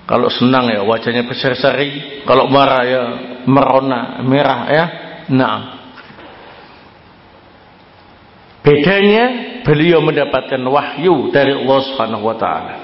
Kalau 0.03 0.27
senang 0.33 0.67
ya 0.73 0.83
wajahnya 0.83 1.23
berseri-seri. 1.23 2.25
Kalau 2.27 2.51
marah 2.51 2.83
ya 2.83 3.03
merona 3.47 4.19
merah 4.27 4.61
ya. 4.67 4.85
Nah. 5.31 5.61
Bedanya 8.63 9.25
beliau 9.67 9.99
mendapatkan 10.03 10.63
wahyu 10.63 11.35
dari 11.35 11.51
Allah 11.55 11.81
Subhanahu 11.83 12.25
wa 12.27 12.37
taala. 12.39 12.75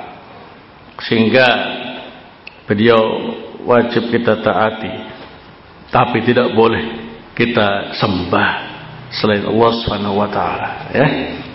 Sehingga 0.98 1.46
beliau 2.66 3.00
wajib 3.64 4.10
kita 4.10 4.42
taati. 4.42 4.92
Tapi 5.88 6.18
tidak 6.26 6.52
boleh 6.52 7.07
kita 7.38 7.94
sembah 7.94 8.52
selain 9.14 9.46
Allah 9.46 9.70
Subhanahu 9.78 10.18
wa 10.18 10.26
taala 10.26 10.70
ya. 10.90 11.06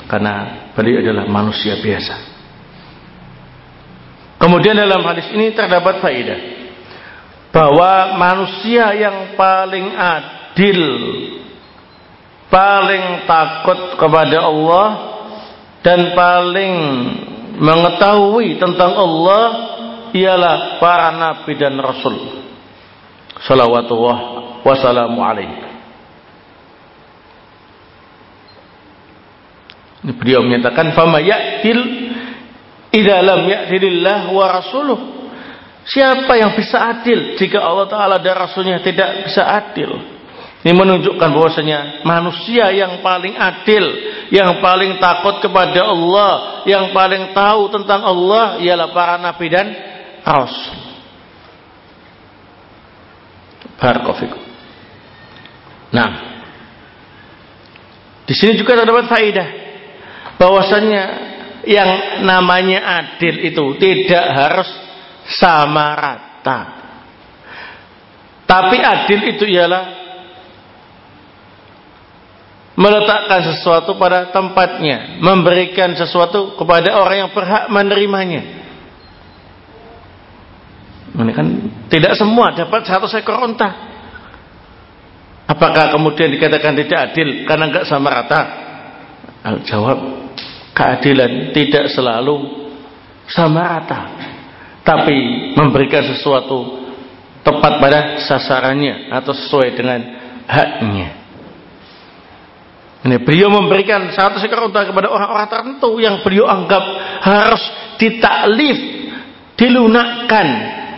Karena 0.07 0.33
beliau 0.71 1.03
adalah 1.03 1.27
manusia 1.27 1.75
biasa. 1.83 2.31
Kemudian 4.39 4.79
dalam 4.79 5.03
hadis 5.03 5.27
ini 5.35 5.51
terdapat 5.51 5.99
faedah 5.99 6.39
bahwa 7.51 8.17
manusia 8.19 8.95
yang 8.95 9.35
paling 9.35 9.91
adil 9.93 10.81
paling 12.51 13.25
takut 13.27 13.97
kepada 13.97 14.45
Allah 14.45 14.87
dan 15.83 16.15
paling 16.15 16.75
mengetahui 17.59 18.61
tentang 18.61 18.93
Allah 18.93 19.43
ialah 20.13 20.77
para 20.77 21.11
nabi 21.17 21.53
dan 21.57 21.75
rasul. 21.79 22.43
Salawatullah 23.43 24.17
wassalamu 24.63 25.19
alaihi 25.19 25.62
beliau 30.11 30.43
menyatakan 30.43 30.91
fama 30.91 31.23
ya'til 31.23 31.79
idza 32.91 33.17
lam 33.23 33.47
ya'tilillah 33.47 34.27
wa 34.35 34.45
rasuluh 34.51 34.99
siapa 35.87 36.35
yang 36.35 36.51
bisa 36.59 36.75
adil 36.79 37.39
jika 37.39 37.63
Allah 37.63 37.87
taala 37.87 38.19
dan 38.19 38.35
rasulnya 38.35 38.83
tidak 38.83 39.31
bisa 39.31 39.47
adil 39.47 40.13
ini 40.63 40.71
menunjukkan 40.79 41.29
bahwasanya 41.35 42.07
manusia 42.07 42.71
yang 42.71 43.03
paling 43.03 43.35
adil, 43.35 43.83
yang 44.31 44.63
paling 44.63 44.95
takut 44.95 45.43
kepada 45.43 45.83
Allah, 45.83 46.63
yang 46.63 46.95
paling 46.95 47.35
tahu 47.35 47.67
tentang 47.67 47.99
Allah 47.99 48.63
ialah 48.63 48.95
para 48.95 49.19
nabi 49.19 49.51
dan 49.51 49.67
Rasul. 50.23 50.79
Barakofikum. 53.75 54.39
Nah, 55.91 56.11
di 58.23 58.31
sini 58.31 58.55
juga 58.55 58.79
terdapat 58.79 59.11
faedah 59.11 59.62
bahwasannya 60.37 61.03
yang 61.63 62.23
namanya 62.27 62.79
adil 63.03 63.39
itu 63.39 63.63
tidak 63.79 64.25
harus 64.35 64.69
sama 65.39 65.95
rata. 65.95 66.59
Tapi 68.43 68.77
adil 68.77 69.19
itu 69.33 69.47
ialah 69.47 70.03
meletakkan 72.75 73.53
sesuatu 73.53 73.95
pada 73.95 74.33
tempatnya, 74.35 75.21
memberikan 75.23 75.95
sesuatu 75.95 76.59
kepada 76.59 76.99
orang 76.99 77.27
yang 77.27 77.31
berhak 77.31 77.71
menerimanya. 77.71 78.43
Ini 81.13 81.31
kan 81.31 81.47
tidak 81.93 82.17
semua 82.17 82.51
dapat 82.57 82.83
satu 82.89 83.05
ekor 83.05 83.45
unta. 83.45 83.93
Apakah 85.45 85.93
kemudian 85.93 86.33
dikatakan 86.33 86.73
tidak 86.73 87.13
adil 87.13 87.45
karena 87.45 87.69
enggak 87.69 87.85
sama 87.85 88.09
rata? 88.09 88.41
Al 89.43 89.61
jawab 89.67 90.22
keadilan 90.73 91.53
tidak 91.55 91.93
selalu 91.93 92.67
sama 93.29 93.61
rata. 93.63 94.01
Tapi 94.83 95.15
memberikan 95.55 96.03
sesuatu 96.11 96.83
tepat 97.39 97.79
pada 97.79 97.99
sasarannya 98.27 99.13
atau 99.15 99.31
sesuai 99.31 99.69
dengan 99.79 99.99
haknya. 100.43 101.23
Ini 103.03 103.19
beliau 103.19 103.51
memberikan 103.51 104.11
satu 104.15 104.39
ekor 104.39 104.71
unta 104.71 104.87
kepada 104.87 105.11
orang-orang 105.11 105.47
tertentu 105.51 105.99
yang 105.99 106.23
beliau 106.23 106.47
anggap 106.47 106.83
harus 107.19 107.63
ditaklif, 107.99 108.79
dilunakkan 109.59 110.47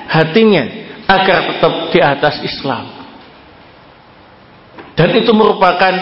hatinya 0.05 0.63
agar 1.09 1.37
tetap 1.49 1.73
di 1.89 1.99
atas 2.01 2.35
Islam. 2.45 2.85
Dan 4.95 5.09
itu 5.17 5.33
merupakan 5.33 5.93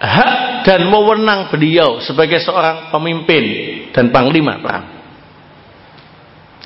hak 0.00 0.64
dan 0.64 0.88
wewenang 0.88 1.52
beliau 1.52 2.00
sebagai 2.00 2.40
seorang 2.40 2.88
pemimpin 2.88 3.44
dan 3.92 4.08
panglima 4.08 4.56
perang. 4.64 4.86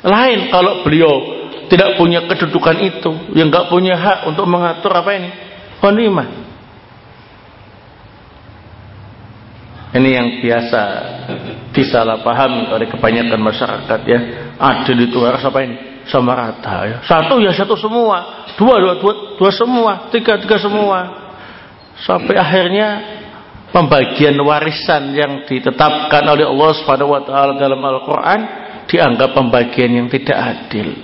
Lain 0.05 0.53
kalau 0.53 0.87
beliau 0.87 1.13
tidak 1.67 1.99
punya 1.99 2.23
kedudukan 2.31 2.77
itu, 2.85 3.11
yang 3.35 3.51
nggak 3.51 3.67
punya 3.73 3.99
hak 3.99 4.19
untuk 4.31 4.47
mengatur 4.47 4.93
apa 4.95 5.11
ini, 5.17 5.31
panglima. 5.83 6.25
Ini 9.95 10.11
yang 10.11 10.29
biasa 10.43 10.83
disalahpahami 11.71 12.67
oleh 12.75 12.87
kebanyakan 12.91 13.41
masyarakat 13.41 14.01
ya. 14.07 14.21
Adil 14.59 15.07
itu 15.07 15.23
harus 15.23 15.43
apa 15.43 15.59
ini? 15.63 15.95
sama 16.09 16.37
rata 16.37 16.85
ya. 16.85 16.99
Satu 17.05 17.41
ya 17.41 17.53
satu 17.57 17.77
semua, 17.81 18.45
dua 18.61 18.77
dua 18.77 18.95
dua, 19.01 19.13
dua 19.41 19.51
semua, 19.53 19.93
tiga 20.13 20.37
tiga 20.37 20.61
semua. 20.61 21.25
Sampai 22.05 22.37
akhirnya 22.37 22.89
pembagian 23.75 24.39
warisan 24.39 25.11
yang 25.11 25.43
ditetapkan 25.51 26.23
oleh 26.31 26.47
Allah 26.47 26.71
Subhanahu 26.79 27.11
wa 27.11 27.23
taala 27.27 27.59
dalam 27.59 27.83
Al-Qur'an 27.83 28.41
dianggap 28.87 29.35
pembagian 29.35 29.91
yang 29.91 30.07
tidak 30.07 30.39
adil. 30.39 30.95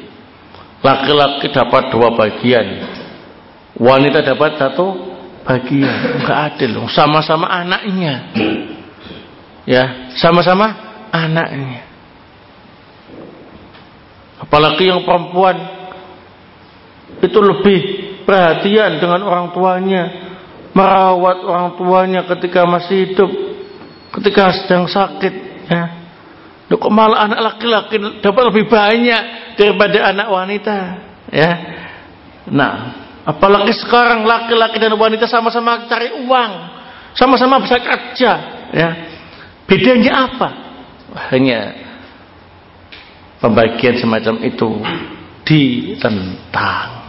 Laki-laki 0.81 1.51
dapat 1.51 1.91
dua 1.91 2.15
bagian. 2.15 2.67
Wanita 3.75 4.23
dapat 4.23 4.55
satu 4.55 4.87
bagian. 5.43 6.23
Enggak 6.23 6.39
adil 6.55 6.87
Sama-sama 6.95 7.51
anaknya. 7.51 8.31
Ya, 9.67 10.15
sama-sama 10.17 10.73
anaknya. 11.11 11.91
Apalagi 14.41 14.89
yang 14.89 15.05
perempuan 15.05 15.59
itu 17.21 17.39
lebih 17.45 17.81
perhatian 18.25 18.97
dengan 19.03 19.21
orang 19.21 19.53
tuanya, 19.53 20.30
merawat 20.75 21.39
orang 21.43 21.69
tuanya 21.75 22.21
ketika 22.27 22.63
masih 22.67 23.11
hidup, 23.11 23.31
ketika 24.21 24.55
sedang 24.63 24.87
sakit, 24.87 25.35
ya. 25.67 25.85
Kok 26.71 26.93
malah 26.95 27.27
anak 27.27 27.41
laki-laki 27.43 27.99
dapat 28.23 28.43
lebih 28.55 28.71
banyak 28.71 29.23
daripada 29.59 30.15
anak 30.15 30.29
wanita, 30.31 30.77
ya. 31.35 31.53
Nah, 32.47 32.75
apalagi 33.27 33.75
sekarang 33.75 34.23
laki-laki 34.23 34.79
dan 34.79 34.95
wanita 34.95 35.27
sama-sama 35.27 35.91
cari 35.91 36.15
uang, 36.23 36.53
sama-sama 37.19 37.59
bisa 37.59 37.83
kerja, 37.83 38.33
ya. 38.71 38.91
Bedanya 39.67 40.31
apa? 40.31 40.49
Hanya 41.35 41.75
pembagian 43.43 43.99
semacam 43.99 44.35
itu 44.47 44.71
ditentang. 45.43 47.00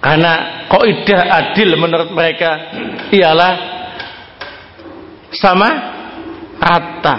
Karena 0.00 0.66
kaidah 0.68 1.22
adil 1.40 1.74
menurut 1.80 2.10
mereka 2.12 2.50
ialah 3.10 3.54
sama 5.34 5.70
rata. 6.60 7.16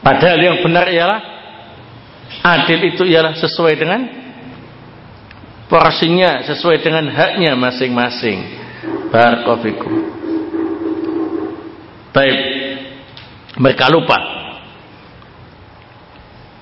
Padahal 0.00 0.40
yang 0.40 0.56
benar 0.64 0.88
ialah 0.88 1.20
adil 2.40 2.80
itu 2.92 3.02
ialah 3.04 3.36
sesuai 3.36 3.74
dengan 3.76 4.00
porsinya, 5.68 6.44
sesuai 6.44 6.80
dengan 6.80 7.08
haknya 7.12 7.52
masing-masing. 7.56 8.38
Barakofikum. 9.12 9.92
Baik. 12.10 12.38
Mereka 13.60 13.86
lupa 13.90 14.18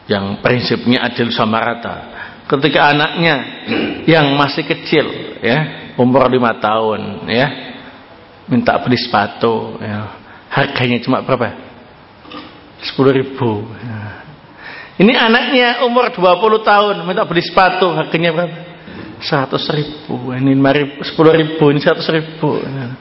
yang 0.08 0.40
prinsipnya 0.40 1.04
adil 1.04 1.28
sama 1.30 1.60
rata 1.60 2.17
ketika 2.48 2.96
anaknya 2.96 3.34
yang 4.08 4.32
masih 4.40 4.64
kecil 4.64 5.04
ya 5.44 5.92
umur 6.00 6.24
lima 6.32 6.56
tahun 6.56 7.28
ya 7.28 7.46
minta 8.48 8.72
beli 8.80 8.96
sepatu 8.96 9.76
ya 9.76 10.16
harganya 10.48 10.98
cuma 11.04 11.20
berapa 11.20 11.52
sepuluh 12.80 13.12
ribu 13.12 13.68
ya. 13.68 14.24
ini 14.96 15.12
anaknya 15.12 15.84
umur 15.84 16.08
20 16.08 16.64
tahun 16.64 16.94
minta 17.04 17.28
beli 17.28 17.44
sepatu 17.44 17.92
harganya 17.92 18.32
berapa 18.32 18.56
seratus 19.20 19.68
ribu 19.68 20.32
ini 20.32 20.56
sepuluh 21.04 21.36
ribu 21.36 21.68
ini 21.68 21.84
seratus 21.84 22.08
ribu 22.08 22.64
ya. 22.64 22.96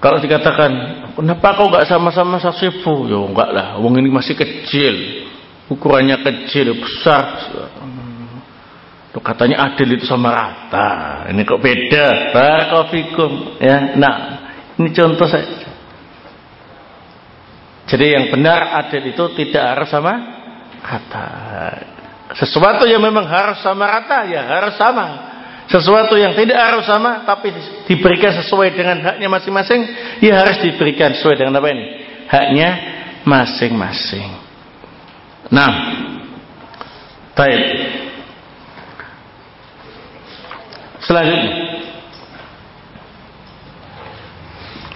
kalau 0.00 0.24
dikatakan 0.24 0.70
kenapa 1.12 1.48
kau 1.58 1.68
nggak 1.68 1.84
sama-sama 1.84 2.40
seratus 2.40 2.64
ribu 2.64 3.04
ya 3.12 3.20
enggak 3.20 3.50
lah 3.52 3.66
uang 3.76 4.00
ini 4.00 4.08
masih 4.08 4.32
kecil 4.32 5.25
ukurannya 5.70 6.22
kecil 6.22 6.78
besar. 6.78 7.24
Tuh 9.10 9.22
katanya 9.24 9.72
adil 9.72 9.96
itu 9.96 10.04
sama 10.04 10.28
rata. 10.28 10.88
Ini 11.32 11.40
kok 11.42 11.60
beda? 11.62 12.36
Barakofikum 12.36 13.58
ya 13.58 13.96
nah 13.96 14.16
ini 14.76 14.92
contoh 14.92 15.24
saja. 15.24 15.72
Jadi 17.86 18.06
yang 18.12 18.34
benar 18.34 18.82
adil 18.84 19.14
itu 19.14 19.24
tidak 19.38 19.64
harus 19.72 19.88
sama 19.88 20.14
rata. 20.82 21.28
Sesuatu 22.36 22.84
yang 22.84 23.00
memang 23.00 23.24
harus 23.24 23.62
sama 23.62 23.86
rata 23.86 24.26
ya 24.26 24.42
harus 24.44 24.74
sama. 24.76 25.34
Sesuatu 25.66 26.14
yang 26.14 26.30
tidak 26.38 26.58
harus 26.62 26.86
sama 26.86 27.26
tapi 27.26 27.50
diberikan 27.90 28.30
sesuai 28.38 28.70
dengan 28.70 29.02
haknya 29.02 29.26
masing-masing 29.26 29.80
ya 30.22 30.38
harus 30.38 30.62
diberikan 30.62 31.10
sesuai 31.16 31.42
dengan 31.42 31.58
apa 31.58 31.68
ini? 31.74 31.86
Haknya 32.26 32.70
masing-masing 33.26 34.45
Nah, 35.50 35.72
baik. 37.38 37.62
Selanjutnya, 41.06 41.52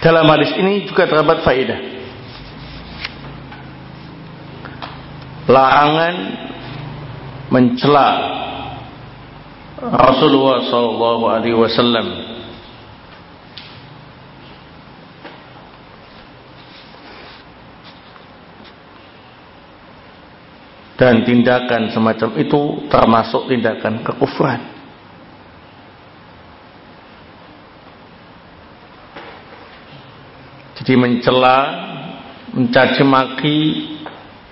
dalam 0.03 0.27
hadis 0.27 0.51
ini 0.59 0.89
juga 0.89 1.07
terdapat 1.07 1.39
faedah. 1.45 1.79
Larangan 5.47 6.15
mencela 7.51 8.09
Rasulullah 9.81 10.67
sallallahu 10.67 11.23
alaihi 11.27 11.57
wasallam 11.57 12.30
dan 21.01 21.25
tindakan 21.25 21.89
semacam 21.89 22.29
itu 22.37 22.85
termasuk 22.85 23.49
tindakan 23.49 24.05
kekufuran. 24.05 24.61
Jadi 30.77 30.93
mencela, 30.93 31.57
mencaci 32.53 33.01
maki 33.01 33.57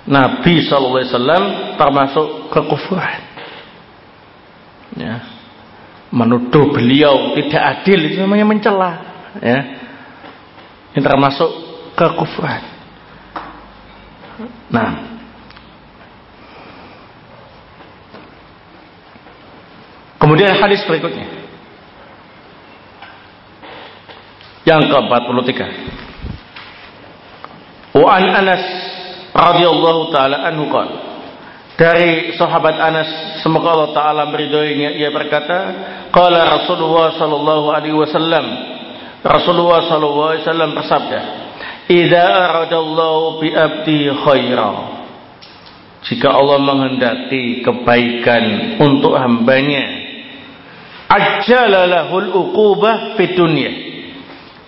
Nabi 0.10 0.66
sallallahu 0.66 0.98
alaihi 0.98 1.14
wasallam 1.14 1.44
termasuk 1.78 2.28
kekufuran. 2.50 3.22
Ya. 4.98 5.22
Menuduh 6.10 6.74
beliau 6.74 7.38
tidak 7.38 7.62
adil 7.62 8.10
itu 8.10 8.18
namanya 8.26 8.50
mencela, 8.50 8.92
ya. 9.38 9.60
Ini 10.98 11.02
termasuk 11.06 11.50
kekufuran. 11.94 12.66
Nah, 14.74 15.09
Kemudian 20.30 20.62
hadis 20.62 20.86
berikutnya. 20.86 21.26
Yang 24.62 24.94
ke-43. 24.94 25.58
Wa 27.98 28.14
an 28.14 28.24
Anas 28.38 28.64
radhiyallahu 29.34 30.14
taala 30.14 30.46
anhu 30.46 30.70
qala 30.70 31.10
dari 31.82 32.38
sahabat 32.38 32.78
Anas 32.78 33.42
semoga 33.42 33.74
Allah 33.74 33.90
taala 33.98 34.24
meridhoinya 34.30 34.94
ia 34.94 35.10
berkata 35.10 35.58
qala 36.14 36.62
Rasulullah 36.62 37.18
sallallahu 37.18 37.66
alaihi 37.74 37.98
wasallam 37.98 38.46
Rasulullah 39.26 39.90
sallallahu 39.90 40.30
alaihi 40.30 40.46
wasallam 40.46 40.72
bersabda 40.78 41.20
idza 41.90 42.22
aradallahu 42.22 43.42
bi 43.42 43.50
abdi 43.50 44.14
khaira 44.14 44.72
jika 46.06 46.30
Allah 46.30 46.62
menghendaki 46.62 47.66
kebaikan 47.66 48.78
untuk 48.78 49.18
hambanya 49.18 49.99
ajjalalahul 51.10 52.30
uqubah 52.30 53.18
fid 53.18 53.34
dunya. 53.34 53.72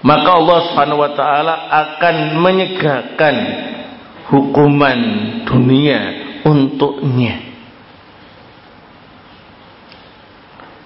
Maka 0.02 0.30
Allah 0.34 0.58
Subhanahu 0.70 1.02
wa 1.06 1.12
taala 1.14 1.56
akan 1.70 2.16
menyegakkan 2.42 3.36
hukuman 4.34 5.00
dunia 5.46 6.00
untuknya. 6.42 7.54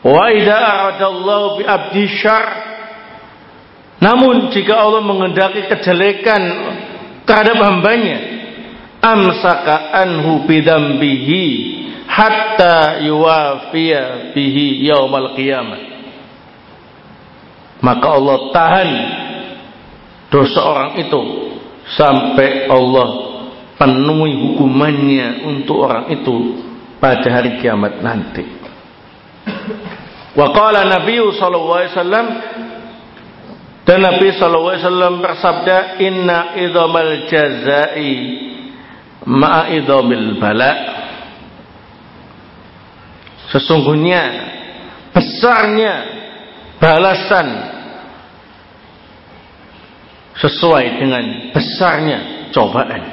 Wa 0.03 0.29
idza 0.35 0.53
aradallahu 0.59 1.57
bi 1.57 1.63
abdi 1.65 2.03
syar 2.19 2.75
namun 3.95 4.51
jika 4.51 4.75
Allah 4.75 5.01
mengendaki 5.01 5.65
kejelekan 5.71 6.41
terhadap 7.23 7.57
hambanya 7.57 8.44
amsaka 9.05 9.93
anhu 9.93 10.49
bidambihi 10.49 11.45
hatta 12.09 13.05
yuwafiya 13.05 14.33
bihi 14.33 14.89
yaumal 14.89 15.37
qiyamah. 15.37 15.81
Maka 17.85 18.07
Allah 18.07 18.37
tahan 18.49 18.89
dosa 20.33 20.59
orang 20.65 20.91
itu 21.05 21.21
sampai 21.93 22.65
Allah 22.65 23.09
penuhi 23.77 24.33
hukumannya 24.41 25.45
untuk 25.45 25.85
orang 25.85 26.09
itu 26.09 26.65
pada 26.97 27.27
hari 27.29 27.61
kiamat 27.61 28.01
nanti. 28.01 28.41
Wa 30.33 30.49
qala 30.49 30.87
Nabi 30.89 31.21
sallallahu 31.21 31.77
alaihi 31.77 31.93
wasallam 31.93 32.27
dan 33.85 33.99
Nabi 34.01 34.27
sallallahu 34.33 34.73
alaihi 34.73 34.85
wasallam 34.89 35.15
bersabda 35.21 35.77
inna 36.01 36.37
idhamal 36.57 37.29
jazai 37.29 38.15
ma'a 39.25 39.73
idhamil 39.73 40.37
bala' 40.37 40.95
Sesungguhnya 43.45 44.23
besarnya 45.13 45.93
balasan 46.81 47.47
sesuai 50.35 50.85
dengan 50.99 51.25
besarnya 51.55 52.51
cobaan. 52.51 53.03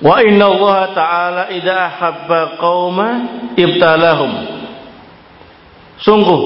Wa 0.00 0.24
inna 0.24 0.46
Allah 0.48 0.78
Ta'ala 0.96 1.42
idha 1.52 1.90
ahabba 1.90 2.56
qawma 2.56 3.08
ibtalahum. 3.58 4.32
Sungguh 6.00 6.40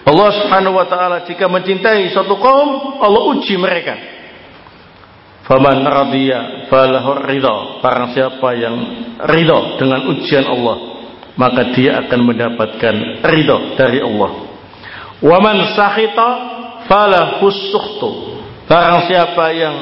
Allah 0.00 0.28
Subhanahu 0.42 0.74
wa 0.74 0.86
taala 0.88 1.22
jika 1.28 1.46
mencintai 1.46 2.10
suatu 2.10 2.34
kaum, 2.40 2.98
Allah 2.98 3.22
uji 3.36 3.54
mereka. 3.60 3.94
Faman 5.50 5.82
radiya 5.82 6.70
falahu 6.70 7.26
ridha. 7.26 7.82
Barang 7.82 8.14
siapa 8.14 8.54
yang 8.54 8.76
ridha 9.18 9.82
dengan 9.82 10.06
ujian 10.14 10.46
Allah, 10.46 10.78
maka 11.34 11.74
dia 11.74 11.98
akan 12.06 12.20
mendapatkan 12.22 12.94
ridho 13.26 13.74
dari 13.74 13.98
Allah. 13.98 14.46
Wa 15.18 15.42
man 15.42 15.74
sakhita 15.74 16.28
falahu 16.86 17.50
sukhtu. 17.50 18.10
Barang 18.70 19.10
siapa 19.10 19.50
yang 19.50 19.74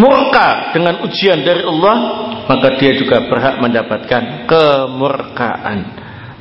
murka 0.00 0.72
dengan 0.72 1.04
ujian 1.04 1.44
dari 1.44 1.60
Allah, 1.60 1.96
maka 2.48 2.80
dia 2.80 2.96
juga 2.96 3.28
berhak 3.28 3.60
mendapatkan 3.60 4.48
kemurkaan. 4.48 5.78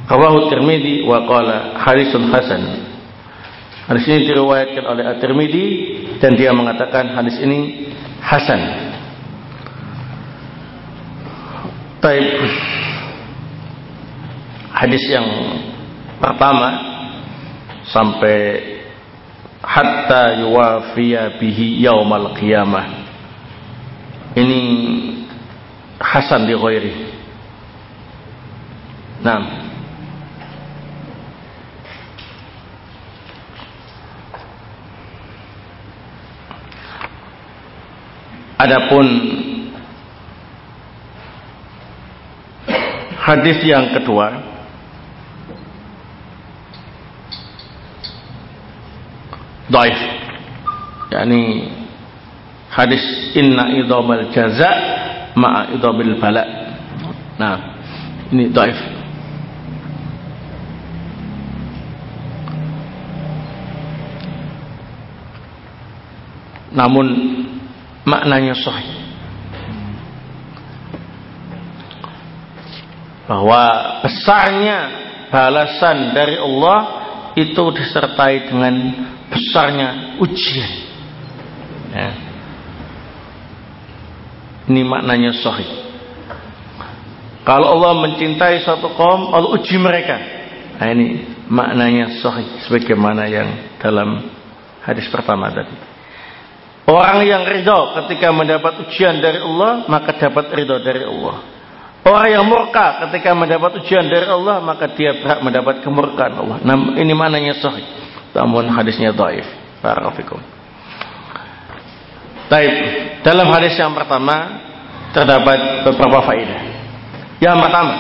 Rawahu 0.08 0.48
Tirmidzi 0.48 1.04
wa 1.04 1.28
qala 1.28 1.76
hadisun 1.76 2.32
hasan. 2.32 2.64
Hadis 3.92 4.08
ini 4.08 4.32
diriwayatkan 4.32 4.84
oleh 4.88 5.04
At-Tirmidzi 5.12 5.66
dan 6.24 6.40
dia 6.40 6.56
mengatakan 6.56 7.12
hadis 7.12 7.36
ini 7.44 7.91
hasan. 8.22 8.62
Taib. 12.02 12.26
Hadis 14.72 15.04
yang 15.10 15.28
pertama 16.18 16.70
sampai 17.86 18.38
hatta 19.62 20.42
yuwafiya 20.42 21.38
bihi 21.38 21.86
yaumal 21.86 22.34
qiyamah 22.34 22.86
ini 24.34 24.62
Hasan 26.02 26.50
di 26.50 26.58
ghairi 26.58 26.94
nah 29.22 29.61
Adapun 38.62 39.08
hadis 43.18 43.58
yang 43.66 43.90
kedua 43.90 44.38
daif. 49.66 49.98
Yakni 51.10 51.74
hadis 52.70 53.02
inna 53.34 53.74
idhamal 53.82 54.30
jaza 54.30 54.70
ma'a 55.34 55.74
idhabil 55.74 56.22
bala. 56.22 56.46
Nah 57.42 57.58
ini 58.30 58.46
daif. 58.54 58.78
Namun 66.72 67.41
maknanya 68.12 68.60
sahih 68.60 68.92
bahwa 73.32 73.64
besarnya 74.04 74.80
balasan 75.32 76.12
dari 76.12 76.36
Allah 76.36 76.80
itu 77.40 77.64
disertai 77.72 78.52
dengan 78.52 78.76
besarnya 79.32 80.20
ujian 80.20 80.72
ya. 81.96 82.12
Ini 84.72 84.88
maknanya 84.88 85.36
sahih. 85.40 85.68
Kalau 87.42 87.76
Allah 87.76 87.98
mencintai 88.08 88.62
suatu 88.62 88.94
kaum, 88.94 89.34
Allah 89.34 89.52
uji 89.58 89.76
mereka. 89.82 90.16
Nah 90.78 90.88
ini 90.94 91.26
maknanya 91.50 92.22
sahih 92.22 92.62
sebagaimana 92.64 93.28
yang 93.28 93.50
dalam 93.82 94.32
hadis 94.86 95.10
pertama 95.12 95.52
tadi. 95.52 95.91
Orang 96.92 97.24
yang 97.24 97.48
ridho 97.48 97.96
ketika 98.04 98.36
mendapat 98.36 98.84
ujian 98.84 99.24
dari 99.24 99.40
Allah, 99.40 99.88
maka 99.88 100.12
dapat 100.12 100.52
ridho 100.52 100.76
dari 100.84 101.08
Allah. 101.08 101.40
Orang 102.04 102.28
yang 102.28 102.44
murka 102.44 103.08
ketika 103.08 103.32
mendapat 103.32 103.80
ujian 103.80 104.12
dari 104.12 104.28
Allah, 104.28 104.60
maka 104.60 104.92
dia 104.92 105.16
berhak 105.16 105.40
mendapat 105.40 105.76
kemurkaan 105.88 106.36
Allah. 106.36 106.58
Nah, 106.68 107.00
ini 107.00 107.16
maknanya 107.16 107.56
sahih. 107.64 107.88
Namun 108.36 108.68
hadisnya 108.76 109.16
dhaif. 109.16 109.48
Barakallahu 109.80 110.44
Baik, 112.52 112.76
dalam 113.24 113.48
hadis 113.56 113.80
yang 113.80 113.96
pertama 113.96 114.60
terdapat 115.16 115.88
beberapa 115.88 116.20
faedah. 116.28 116.62
Yang 117.40 117.58
pertama, 117.64 117.96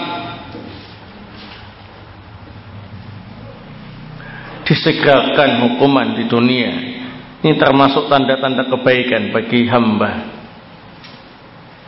disegerakan 4.67 5.49
hukuman 5.63 6.07
di 6.19 6.23
dunia. 6.27 7.00
Ini 7.41 7.57
termasuk 7.57 8.05
tanda-tanda 8.05 8.69
kebaikan 8.69 9.33
bagi 9.33 9.65
hamba. 9.65 10.29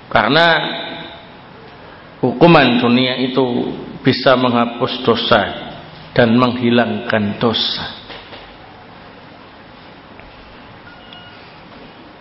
Karena 0.10 0.48
hukuman 2.22 2.82
dunia 2.82 3.22
itu 3.22 3.70
bisa 4.02 4.34
menghapus 4.34 5.06
dosa 5.06 5.42
dan 6.18 6.34
menghilangkan 6.38 7.38
dosa. 7.38 7.86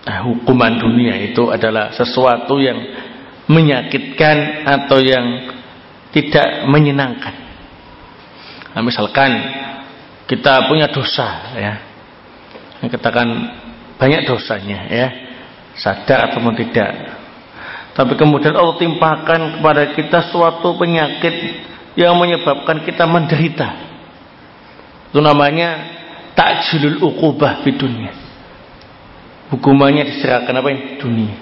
Nah, 0.02 0.18
hukuman 0.26 0.82
dunia 0.82 1.14
itu 1.24 1.48
adalah 1.48 1.94
sesuatu 1.94 2.58
yang 2.58 2.78
menyakitkan 3.48 4.66
atau 4.66 4.98
yang 4.98 5.26
tidak 6.12 6.68
menyenangkan. 6.68 7.34
Nah, 8.76 8.82
misalkan 8.84 9.30
kita 10.26 10.68
punya 10.68 10.90
dosa 10.90 11.28
ya. 11.56 11.91
Katakan 12.82 13.28
banyak 13.98 14.26
dosanya 14.26 14.90
ya. 14.90 15.08
Sadar 15.78 16.28
atau 16.30 16.42
tidak. 16.52 16.90
Tapi 17.92 18.12
kemudian 18.16 18.56
Allah 18.56 18.76
timpakan 18.76 19.60
kepada 19.60 19.92
kita 19.96 20.32
suatu 20.32 20.76
penyakit 20.76 21.34
yang 21.96 22.16
menyebabkan 22.16 22.84
kita 22.84 23.04
menderita. 23.08 23.68
Itu 25.12 25.20
namanya 25.20 25.92
takjilul 26.36 27.04
uqubah 27.04 27.64
di 27.64 27.72
dunia 27.76 28.12
hukumannya 29.52 30.08
diserahkan 30.08 30.56
apa 30.56 30.68
ini? 30.72 30.82
Dunia. 30.96 31.36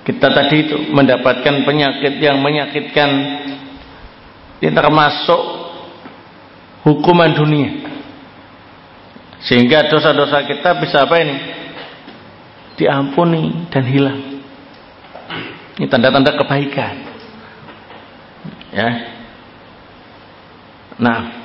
Kita 0.00 0.32
tadi 0.32 0.56
itu 0.64 0.76
mendapatkan 0.96 1.68
penyakit 1.68 2.16
yang 2.24 2.40
menyakitkan 2.40 3.10
ini 4.64 4.72
termasuk 4.72 5.40
hukuman 6.88 7.36
dunia. 7.36 7.89
Sehingga 9.40 9.88
dosa-dosa 9.88 10.44
kita 10.44 10.76
bisa 10.80 11.08
apa 11.08 11.16
ini? 11.20 11.36
Diampuni 12.76 13.68
dan 13.72 13.84
hilang. 13.88 14.20
Ini 15.80 15.86
tanda-tanda 15.88 16.36
kebaikan. 16.36 16.94
Ya. 18.70 18.88
Nah, 21.00 21.40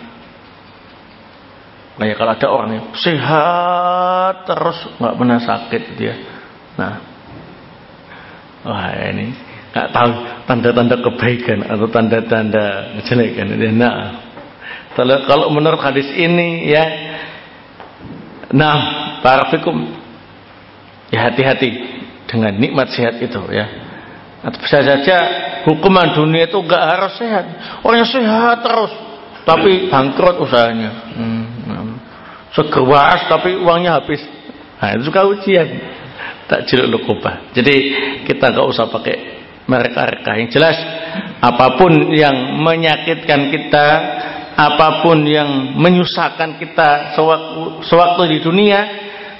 Kayak 1.95 2.15
kalau 2.19 2.31
ada 2.35 2.47
orang 2.51 2.69
yang 2.75 2.87
sehat 2.99 4.43
terus 4.43 4.77
nggak 4.99 5.15
pernah 5.15 5.39
sakit 5.39 5.83
dia. 5.95 6.15
Nah, 6.75 6.93
wah 8.67 8.91
ini 8.99 9.31
nggak 9.71 9.89
tahu 9.95 10.11
tanda-tanda 10.43 10.99
kebaikan 10.99 11.63
atau 11.63 11.87
tanda-tanda 11.87 12.99
kejelekan. 12.99 13.47
Nah, 13.79 14.27
kalau 15.23 15.47
menurut 15.55 15.79
hadis 15.79 16.11
ini 16.11 16.67
ya, 16.67 16.83
nah, 18.51 18.77
barafikum 19.23 19.95
ya 21.09 21.29
hati-hati 21.31 21.69
dengan 22.29 22.53
nikmat 22.57 22.91
sehat 22.91 23.17
itu 23.21 23.41
ya. 23.53 23.65
Atau 24.45 24.61
bisa 24.61 24.85
saja 24.85 25.17
hukuman 25.65 26.13
dunia 26.13 26.45
itu 26.45 26.57
nggak 26.61 26.83
harus 26.85 27.13
sehat. 27.17 27.45
Orangnya 27.81 28.07
sehat 28.09 28.61
terus, 28.61 28.93
tapi 29.41 29.89
bangkrut 29.89 30.37
usahanya. 30.37 30.91
Hmm 31.17 31.45
seger 32.55 32.87
tapi 33.27 33.59
uangnya 33.59 33.99
habis. 33.99 34.23
Nah, 34.79 34.95
itu 34.95 35.11
suka 35.11 35.27
ujian. 35.27 35.67
Tak 36.47 36.69
jeruk 36.69 36.87
lukuba. 36.87 37.51
Jadi 37.51 37.75
kita 38.23 38.53
nggak 38.53 38.67
usah 38.69 38.87
pakai 38.87 39.15
mereka-reka. 39.67 40.39
Yang 40.39 40.49
jelas 40.55 40.77
apa 41.41 41.75
pun 41.75 42.15
yang 42.15 42.61
menyakitkan 42.63 43.49
kita, 43.49 43.87
apa 44.55 45.03
pun 45.03 45.19
yang 45.27 45.75
menyusahkan 45.75 46.55
kita 46.55 47.11
sewaktu, 47.19 47.83
sewaktu 47.83 48.21
di 48.31 48.37
dunia, 48.39 48.79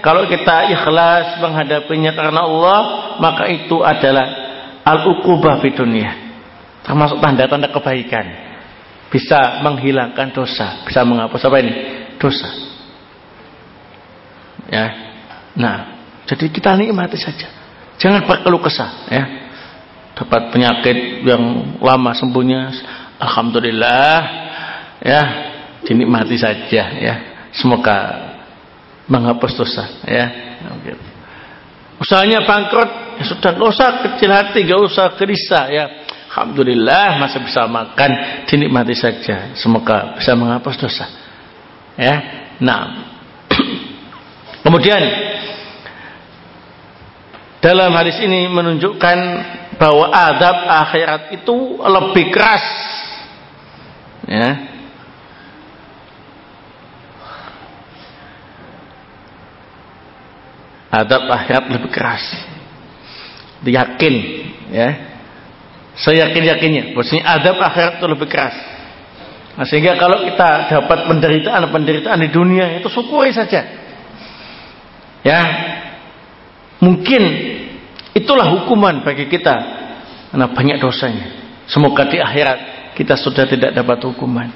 kalau 0.04 0.28
kita 0.28 0.70
ikhlas 0.70 1.40
menghadapinya 1.40 2.12
karena 2.12 2.44
Allah, 2.44 2.80
maka 3.24 3.48
itu 3.48 3.80
adalah 3.80 4.28
al-uqubah 4.84 5.64
di 5.64 5.72
dunia. 5.72 6.12
Termasuk 6.84 7.18
tanda-tanda 7.24 7.72
kebaikan. 7.72 8.46
Bisa 9.10 9.64
menghilangkan 9.64 10.36
dosa, 10.36 10.84
bisa 10.84 11.02
menghapus 11.08 11.42
apa 11.48 11.58
ini? 11.64 11.74
Dosa. 12.20 12.50
Ya. 14.68 14.86
Nah, 15.56 15.78
jadi 16.28 16.52
kita 16.52 16.76
nikmati 16.76 17.16
saja. 17.16 17.48
Jangan 17.96 18.28
berkeluh 18.28 18.60
kesah 18.60 19.08
ya. 19.08 19.24
Dapat 20.16 20.52
penyakit 20.52 21.24
yang 21.24 21.76
lama 21.80 22.12
sembuhnya 22.12 22.62
alhamdulillah 23.20 24.45
ya, 25.06 25.22
dinikmati 25.86 26.36
saja 26.42 26.84
ya. 26.98 27.16
Semoga 27.54 28.26
menghapus 29.06 29.54
dosa 29.54 29.86
ya. 30.10 30.26
Usahanya 32.02 32.44
bangkrut, 32.44 33.22
ya 33.22 33.24
sudah 33.24 33.50
nggak 33.56 33.70
usah 33.72 33.88
kecil 34.04 34.30
hati, 34.34 34.60
nggak 34.66 34.82
usah 34.82 35.06
gelisah 35.16 35.66
ya. 35.72 35.86
Alhamdulillah 36.36 37.16
masih 37.24 37.40
bisa 37.48 37.64
makan, 37.64 38.44
dinikmati 38.52 38.92
saja. 38.92 39.56
Semoga 39.56 40.20
bisa 40.20 40.36
menghapus 40.36 40.76
dosa. 40.76 41.08
Ya. 41.96 42.16
Nah. 42.60 43.16
Kemudian 44.68 45.00
dalam 47.64 47.96
hadis 47.96 48.20
ini 48.20 48.52
menunjukkan 48.52 49.18
bahwa 49.80 50.12
adab 50.12 50.58
akhirat 50.68 51.22
itu 51.40 51.80
lebih 51.80 52.36
keras. 52.36 52.66
Ya. 54.28 54.75
Adab 60.96 61.28
akhirat 61.28 61.68
lebih 61.76 61.92
keras. 61.92 62.24
Yakin, 63.66 64.16
ya 64.72 65.16
saya 65.96 66.28
yakin-yakinnya 66.28 66.92
bahwasanya 66.92 67.24
adab 67.24 67.56
akhirat 67.64 68.04
itu 68.04 68.08
lebih 68.12 68.28
keras. 68.28 68.56
Nah, 69.56 69.64
sehingga 69.64 69.96
kalau 69.96 70.28
kita 70.28 70.68
dapat 70.68 71.08
penderitaan-penderitaan 71.08 72.20
di 72.20 72.30
dunia 72.36 72.76
itu 72.76 72.92
syukuri 72.92 73.32
saja. 73.32 73.64
Ya. 75.24 75.42
Mungkin 76.84 77.24
itulah 78.12 78.52
hukuman 78.52 79.08
bagi 79.08 79.32
kita 79.32 79.56
karena 80.36 80.52
banyak 80.52 80.78
dosanya. 80.84 81.28
Semoga 81.72 82.12
di 82.12 82.20
akhirat 82.20 82.92
kita 83.00 83.16
sudah 83.16 83.48
tidak 83.48 83.72
dapat 83.72 84.04
hukuman. 84.04 84.52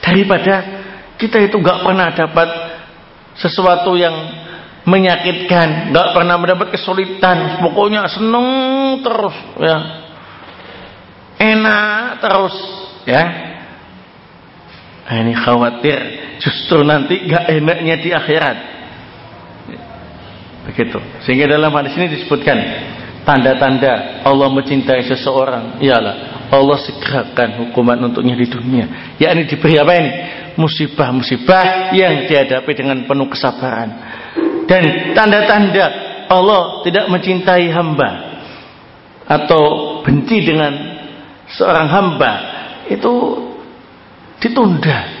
Daripada 0.00 0.64
kita 1.20 1.36
itu 1.44 1.60
gak 1.60 1.84
pernah 1.84 2.08
dapat 2.16 2.48
sesuatu 3.36 3.94
yang 4.00 4.16
menyakitkan, 4.82 5.94
gak 5.94 6.08
pernah 6.14 6.36
mendapat 6.38 6.74
kesulitan, 6.74 7.62
pokoknya 7.62 8.06
seneng 8.10 8.46
terus 9.02 9.36
ya. 9.62 9.78
Enak 11.38 12.22
terus 12.22 12.56
ya. 13.06 13.22
Nah, 15.02 15.16
ini 15.18 15.34
khawatir 15.34 15.98
justru 16.38 16.82
nanti 16.82 17.26
gak 17.26 17.46
enaknya 17.50 17.94
di 17.98 18.10
akhirat. 18.10 18.58
Begitu. 20.70 20.98
Sehingga 21.26 21.50
dalam 21.50 21.74
hadis 21.74 21.94
ini 21.98 22.06
disebutkan 22.18 22.58
tanda-tanda 23.26 24.22
Allah 24.22 24.48
mencintai 24.50 25.02
seseorang 25.10 25.82
ialah 25.82 26.46
Allah 26.54 26.78
segerakan 26.86 27.66
hukuman 27.66 27.98
untuknya 28.10 28.38
di 28.38 28.46
dunia. 28.46 29.16
Yakni 29.18 29.46
diberi 29.50 29.78
apa 29.78 29.92
ini? 29.98 30.10
Musibah-musibah 30.52 31.96
yang 31.96 32.28
dihadapi 32.28 32.72
dengan 32.76 33.08
penuh 33.08 33.26
kesabaran 33.32 34.21
dan 34.72 35.12
tanda-tanda 35.12 35.86
Allah 36.32 36.80
tidak 36.80 37.12
mencintai 37.12 37.68
hamba 37.68 38.40
atau 39.28 40.00
benci 40.00 40.48
dengan 40.48 40.72
seorang 41.52 41.92
hamba 41.92 42.32
itu 42.88 43.12
ditunda 44.40 45.12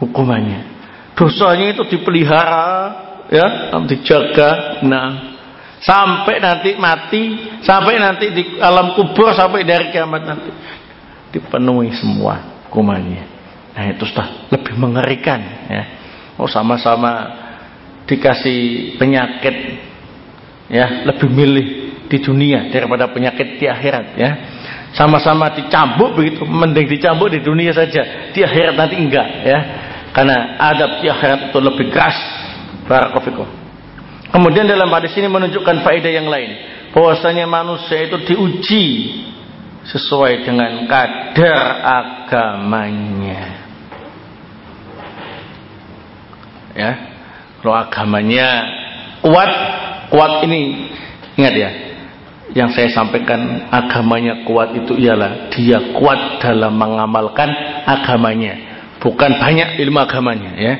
hukumannya. 0.00 0.72
Dosanya 1.12 1.76
itu 1.76 1.84
dipelihara, 1.92 2.72
ya, 3.28 3.76
dijaga. 3.84 4.80
Nah, 4.88 5.36
sampai 5.84 6.40
nanti 6.40 6.72
mati, 6.80 7.22
sampai 7.60 8.00
nanti 8.00 8.32
di 8.32 8.56
alam 8.56 8.96
kubur, 8.96 9.36
sampai 9.36 9.68
dari 9.68 9.92
kiamat 9.92 10.22
nanti 10.24 10.48
dipenuhi 11.28 11.92
semua 11.92 12.64
hukumannya. 12.72 13.24
Nah, 13.76 13.84
itu 13.92 14.08
sudah 14.08 14.48
lebih 14.48 14.80
mengerikan, 14.80 15.68
ya. 15.68 15.84
Oh, 16.40 16.48
sama-sama 16.48 17.41
dikasih 18.12 18.60
penyakit, 19.00 19.56
ya, 20.68 21.08
lebih 21.08 21.28
milih 21.32 21.66
di 22.12 22.18
dunia 22.20 22.68
daripada 22.68 23.08
penyakit 23.08 23.56
di 23.56 23.64
akhirat, 23.64 24.06
ya. 24.20 24.30
Sama-sama 24.92 25.56
dicambuk 25.56 26.12
begitu 26.20 26.44
mending 26.44 26.84
dicambuk 26.84 27.32
di 27.32 27.40
dunia 27.40 27.72
saja 27.72 28.28
di 28.36 28.44
akhirat 28.44 28.76
nanti 28.76 29.00
enggak 29.00 29.28
ya. 29.40 29.58
Karena 30.12 30.60
adab 30.60 31.00
di 31.00 31.08
akhirat 31.08 31.48
itu 31.48 31.58
lebih 31.64 31.88
keras. 31.88 32.16
Barakofikum 32.84 33.48
kemudian 34.32 34.68
dalam 34.68 34.88
hadis 34.92 35.16
ini 35.16 35.28
menunjukkan 35.32 35.80
faedah 35.80 36.12
yang 36.12 36.28
lain. 36.28 36.50
Bahwasanya 36.92 37.48
manusia 37.48 38.04
itu 38.04 38.20
diuji 38.20 38.86
sesuai 39.88 40.44
dengan 40.44 40.84
kadar 40.84 41.60
agamanya. 41.80 43.44
Ya 46.76 47.11
kalau 47.62 47.78
agamanya 47.78 48.46
kuat 49.22 49.50
kuat 50.10 50.42
ini. 50.50 50.90
Ingat 51.38 51.54
ya 51.54 51.70
yang 52.52 52.68
saya 52.76 52.92
sampaikan 52.92 53.70
agamanya 53.72 54.44
kuat 54.44 54.76
itu 54.76 54.92
ialah 54.98 55.48
dia 55.54 55.96
kuat 55.96 56.42
dalam 56.42 56.76
mengamalkan 56.76 57.48
agamanya. 57.88 58.58
Bukan 59.00 59.40
banyak 59.40 59.80
ilmu 59.80 59.98
agamanya 60.02 60.50
ya. 60.58 60.74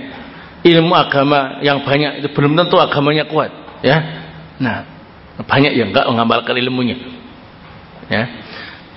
Ilmu 0.63 0.95
agama 0.95 1.59
yang 1.65 1.83
banyak 1.83 2.23
itu 2.23 2.29
belum 2.35 2.55
tentu 2.55 2.77
agamanya 2.79 3.25
kuat 3.31 3.51
ya. 3.81 3.99
Nah 4.61 4.85
banyak 5.43 5.73
yang 5.75 5.95
enggak 5.95 6.07
mengamalkan 6.11 6.55
ilmunya 6.61 6.99
ya. 8.11 8.23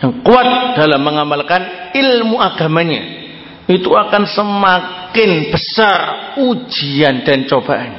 Yang 0.03 0.11
kuat 0.27 0.75
dalam 0.75 0.99
mengamalkan 0.99 1.93
ilmu 1.95 2.41
agamanya 2.43 3.14
itu 3.65 3.89
akan 3.89 4.23
semakin 4.29 5.49
besar 5.49 5.99
ujian 6.37 7.25
dan 7.25 7.49
cobaan. 7.49 7.93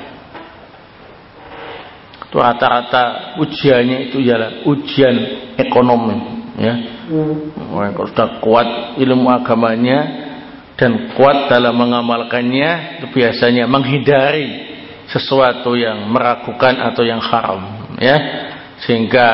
Itu 2.27 2.39
rata-rata 2.39 3.35
ujiannya 3.43 4.11
itu 4.11 4.23
ialah 4.23 4.63
ujian 4.67 5.17
ekonomi 5.59 6.19
ya. 6.59 6.75
Kalau 7.71 8.07
sudah 8.07 8.29
kuat 8.43 8.69
ilmu 8.99 9.27
agamanya 9.31 9.99
dan 10.79 11.17
kuat 11.19 11.51
dalam 11.51 11.75
mengamalkannya 11.75 13.01
itu 13.01 13.07
biasanya 13.11 13.67
menghindari 13.67 14.75
sesuatu 15.07 15.75
yang 15.79 16.07
meragukan 16.11 16.79
atau 16.83 17.03
yang 17.03 17.19
haram 17.19 17.91
ya. 17.99 18.17
Sehingga 18.87 19.29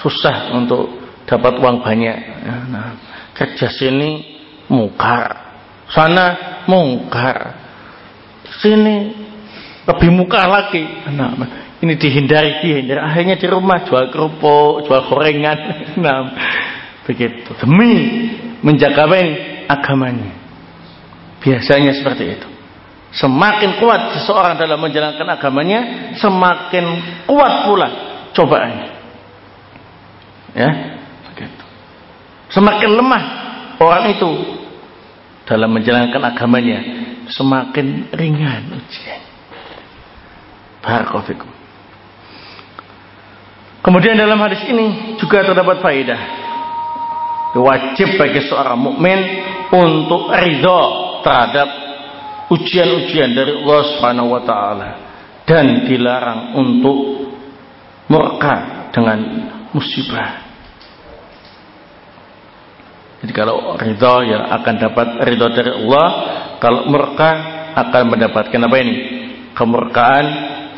susah 0.00 0.54
untuk 0.56 0.96
dapat 1.28 1.60
uang 1.60 1.84
banyak. 1.84 2.18
Ya, 2.46 2.56
nah, 2.72 2.88
kerja 3.36 3.68
sini 3.68 4.40
mungkar 4.70 5.47
sana 5.92 6.26
mungkar. 6.68 7.56
Sini 8.60 9.14
lebih 9.88 10.10
muka 10.12 10.44
lagi. 10.44 10.84
Nah, 11.12 11.32
ini 11.80 11.94
dihindari 11.96 12.60
dihindari. 12.60 13.00
Akhirnya 13.00 13.36
di 13.38 13.46
rumah 13.48 13.86
jual 13.86 14.10
kerupuk 14.12 14.88
jual 14.88 15.02
gorengan. 15.08 15.58
Nah 16.02 16.18
begitu. 17.08 17.50
Demi 17.64 17.92
menjaga 18.60 19.08
agamanya. 19.68 20.34
Biasanya 21.38 21.94
seperti 21.94 22.24
itu. 22.36 22.48
Semakin 23.08 23.80
kuat 23.80 24.20
seseorang 24.20 24.60
dalam 24.60 24.76
menjalankan 24.84 25.24
agamanya 25.32 26.12
semakin 26.20 26.84
kuat 27.24 27.54
pula 27.64 27.88
cobaannya. 28.36 28.88
Ya 30.52 30.70
begitu. 31.32 31.64
Semakin 32.52 32.90
lemah 32.92 33.24
orang 33.80 34.12
itu 34.12 34.57
dalam 35.48 35.72
menjalankan 35.72 36.20
agamanya 36.28 36.78
semakin 37.32 38.12
ringan 38.12 38.68
ujian 38.76 39.20
Barakallahu 40.84 41.56
Kemudian 43.82 44.20
dalam 44.20 44.36
hadis 44.42 44.62
ini 44.68 45.16
juga 45.16 45.48
terdapat 45.48 45.80
faedah. 45.80 46.22
Wajib 47.56 48.20
bagi 48.20 48.44
seorang 48.44 48.76
mukmin 48.76 49.16
untuk 49.72 50.28
ridho 50.28 50.82
terhadap 51.24 51.68
ujian-ujian 52.52 53.32
dari 53.32 53.52
Allah 53.64 53.82
Subhanahu 53.92 54.28
wa 54.28 54.42
taala 54.44 54.90
dan 55.48 55.88
dilarang 55.88 56.56
untuk 56.56 57.28
murka 58.12 58.88
dengan 58.92 59.18
musibah. 59.72 60.47
Jadi 63.18 63.32
kalau 63.34 63.74
ridho 63.74 64.14
ya 64.26 64.46
akan 64.62 64.74
dapat 64.78 65.08
ridho 65.26 65.46
dari 65.50 65.70
Allah, 65.74 66.08
kalau 66.62 66.86
murka 66.86 67.30
akan 67.74 68.02
mendapatkan 68.14 68.60
apa 68.62 68.76
ini? 68.78 68.96
Kemurkaan 69.58 70.26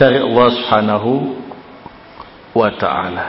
dari 0.00 0.24
Allah 0.24 0.48
Subhanahu 0.56 1.12
wa 2.56 2.70
ta'ala. 2.80 3.28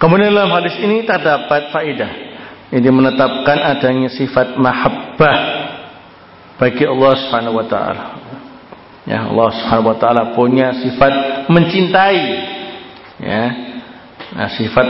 Kemudian 0.00 0.32
dalam 0.32 0.52
hadis 0.52 0.76
ini 0.80 1.04
terdapat 1.04 1.72
faedah. 1.72 2.12
Ini 2.74 2.88
menetapkan 2.90 3.56
adanya 3.60 4.10
sifat 4.10 4.58
mahabbah 4.58 5.38
bagi 6.58 6.84
Allah 6.84 7.12
Subhanahu 7.24 7.56
wa 7.60 7.66
taala. 7.70 8.04
Ya, 9.04 9.28
Allah 9.28 9.48
Subhanahu 9.54 9.94
wa 9.94 9.98
taala 10.00 10.22
punya 10.34 10.74
sifat 10.82 11.46
mencintai. 11.48 12.22
Ya. 13.22 13.44
Nah, 14.34 14.48
sifat 14.58 14.86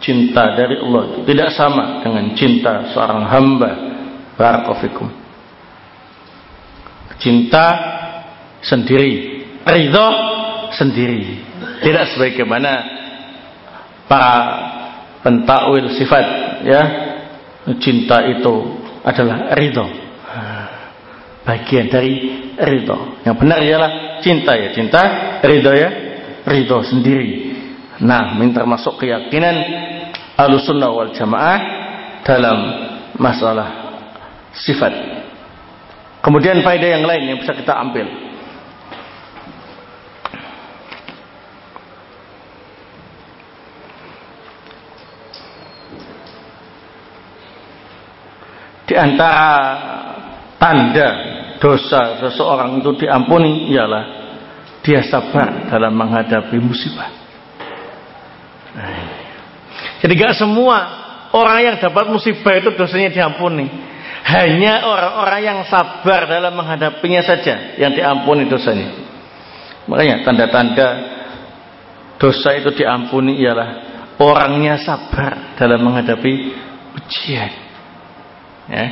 cinta 0.00 0.56
dari 0.56 0.80
Allah. 0.80 1.22
Tidak 1.22 1.50
sama 1.54 2.00
dengan 2.02 2.32
cinta 2.34 2.90
seorang 2.90 3.22
hamba. 3.28 3.70
Barakofikum. 4.34 5.08
Cinta 7.20 7.66
sendiri, 8.64 9.44
ridho 9.60 10.08
sendiri. 10.72 11.44
Tidak 11.84 12.04
sebagaimana 12.16 12.72
para 14.08 14.34
pentakwil 15.20 15.92
sifat 16.00 16.26
ya. 16.64 16.82
Cinta 17.76 18.24
itu 18.24 18.80
adalah 19.04 19.52
ridho. 19.52 19.84
Bagian 21.44 21.92
dari 21.92 22.12
ridho. 22.56 23.20
Yang 23.28 23.36
benar 23.36 23.60
ialah 23.60 23.90
cinta 24.24 24.56
ya. 24.56 24.72
Cinta 24.72 25.00
ridho 25.44 25.72
ya. 25.76 25.90
Ridho 26.48 26.80
sendiri 26.88 27.59
nah 28.00 28.34
minta 28.36 28.64
masuk 28.64 29.00
keyakinan 29.00 29.56
alusunnah 30.36 30.88
wal 30.88 31.12
jamaah 31.12 31.60
dalam 32.24 32.58
masalah 33.20 33.68
sifat 34.56 34.92
kemudian 36.24 36.64
faedah 36.64 36.90
yang 37.00 37.04
lain 37.04 37.22
yang 37.34 37.38
bisa 37.38 37.52
kita 37.52 37.76
ambil 37.76 38.08
di 48.90 48.94
antara 48.98 49.52
tanda 50.58 51.08
dosa 51.62 52.18
seseorang 52.18 52.82
itu 52.82 53.06
diampuni 53.06 53.70
ialah 53.70 54.04
dia 54.82 55.04
sabar 55.06 55.68
dalam 55.68 55.92
menghadapi 55.92 56.56
musibah. 56.58 57.19
Jadi 60.00 60.12
gak 60.16 60.34
semua 60.36 60.76
orang 61.36 61.58
yang 61.62 61.76
dapat 61.76 62.08
musibah 62.08 62.56
itu 62.56 62.72
dosanya 62.74 63.12
diampuni. 63.12 63.68
Hanya 64.20 64.84
orang-orang 64.84 65.40
yang 65.40 65.58
sabar 65.68 66.28
dalam 66.28 66.52
menghadapinya 66.52 67.24
saja 67.24 67.76
yang 67.80 67.96
diampuni 67.96 68.48
dosanya. 68.48 68.92
Makanya 69.88 70.22
tanda-tanda 70.24 70.88
dosa 72.20 72.52
itu 72.60 72.70
diampuni 72.76 73.40
ialah 73.40 73.90
orangnya 74.20 74.76
sabar 74.76 75.56
dalam 75.56 75.80
menghadapi 75.80 76.32
ujian 77.00 77.50
ya. 78.68 78.84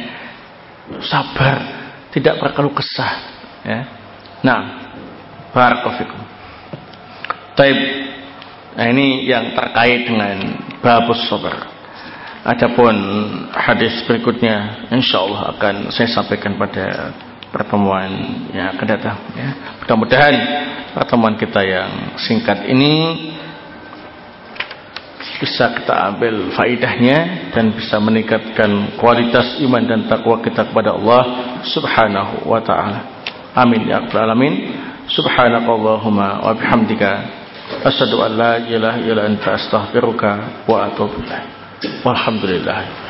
sabar 1.04 1.56
tidak 2.08 2.40
berkeluh 2.40 2.72
kesah 2.72 3.12
ya. 3.68 3.80
nah 4.40 4.60
barakofikum 5.52 6.24
Taib 7.52 7.78
nah 8.78 8.86
ini 8.88 9.28
yang 9.28 9.52
terkait 9.52 10.08
dengan 10.08 10.36
babus 10.82 11.28
sabar 11.28 11.78
Adapun 12.48 12.96
hadis 13.50 14.06
berikutnya 14.08 14.88
insyaallah 14.88 15.58
akan 15.58 15.92
saya 15.92 16.08
sampaikan 16.08 16.56
pada 16.56 17.12
pertemuan 17.52 18.08
yang 18.56 18.72
akan 18.72 18.86
datang 18.88 19.18
ya. 19.36 19.50
Mudah-mudahan 19.84 20.34
pertemuan 20.96 21.36
kita 21.36 21.60
yang 21.60 22.16
singkat 22.16 22.64
ini 22.72 22.94
bisa 25.44 25.76
kita 25.76 26.14
ambil 26.14 26.54
faidahnya 26.56 27.50
dan 27.52 27.74
bisa 27.76 28.00
meningkatkan 28.00 28.96
kualitas 28.96 29.60
iman 29.60 29.84
dan 29.84 30.08
takwa 30.08 30.40
kita 30.40 30.72
kepada 30.72 30.96
Allah 30.96 31.22
Subhanahu 31.68 32.48
wa 32.48 32.64
taala. 32.64 33.28
Amin 33.52 33.92
ya 33.92 34.08
rabbal 34.08 34.24
alamin. 34.24 34.54
Subhanakallahumma 35.08 36.48
wa 36.48 36.52
bihamdika 36.56 37.37
asyhadu 37.84 38.22
an 38.22 38.32
la 38.36 38.52
ilaha 38.58 38.98
illa 39.00 39.22
anta 39.28 39.54
astaghfiruka 39.54 40.64
wa 40.68 40.86
atubu 40.86 41.22
ilaik. 41.24 41.46
Walhamdulillah. 42.04 43.07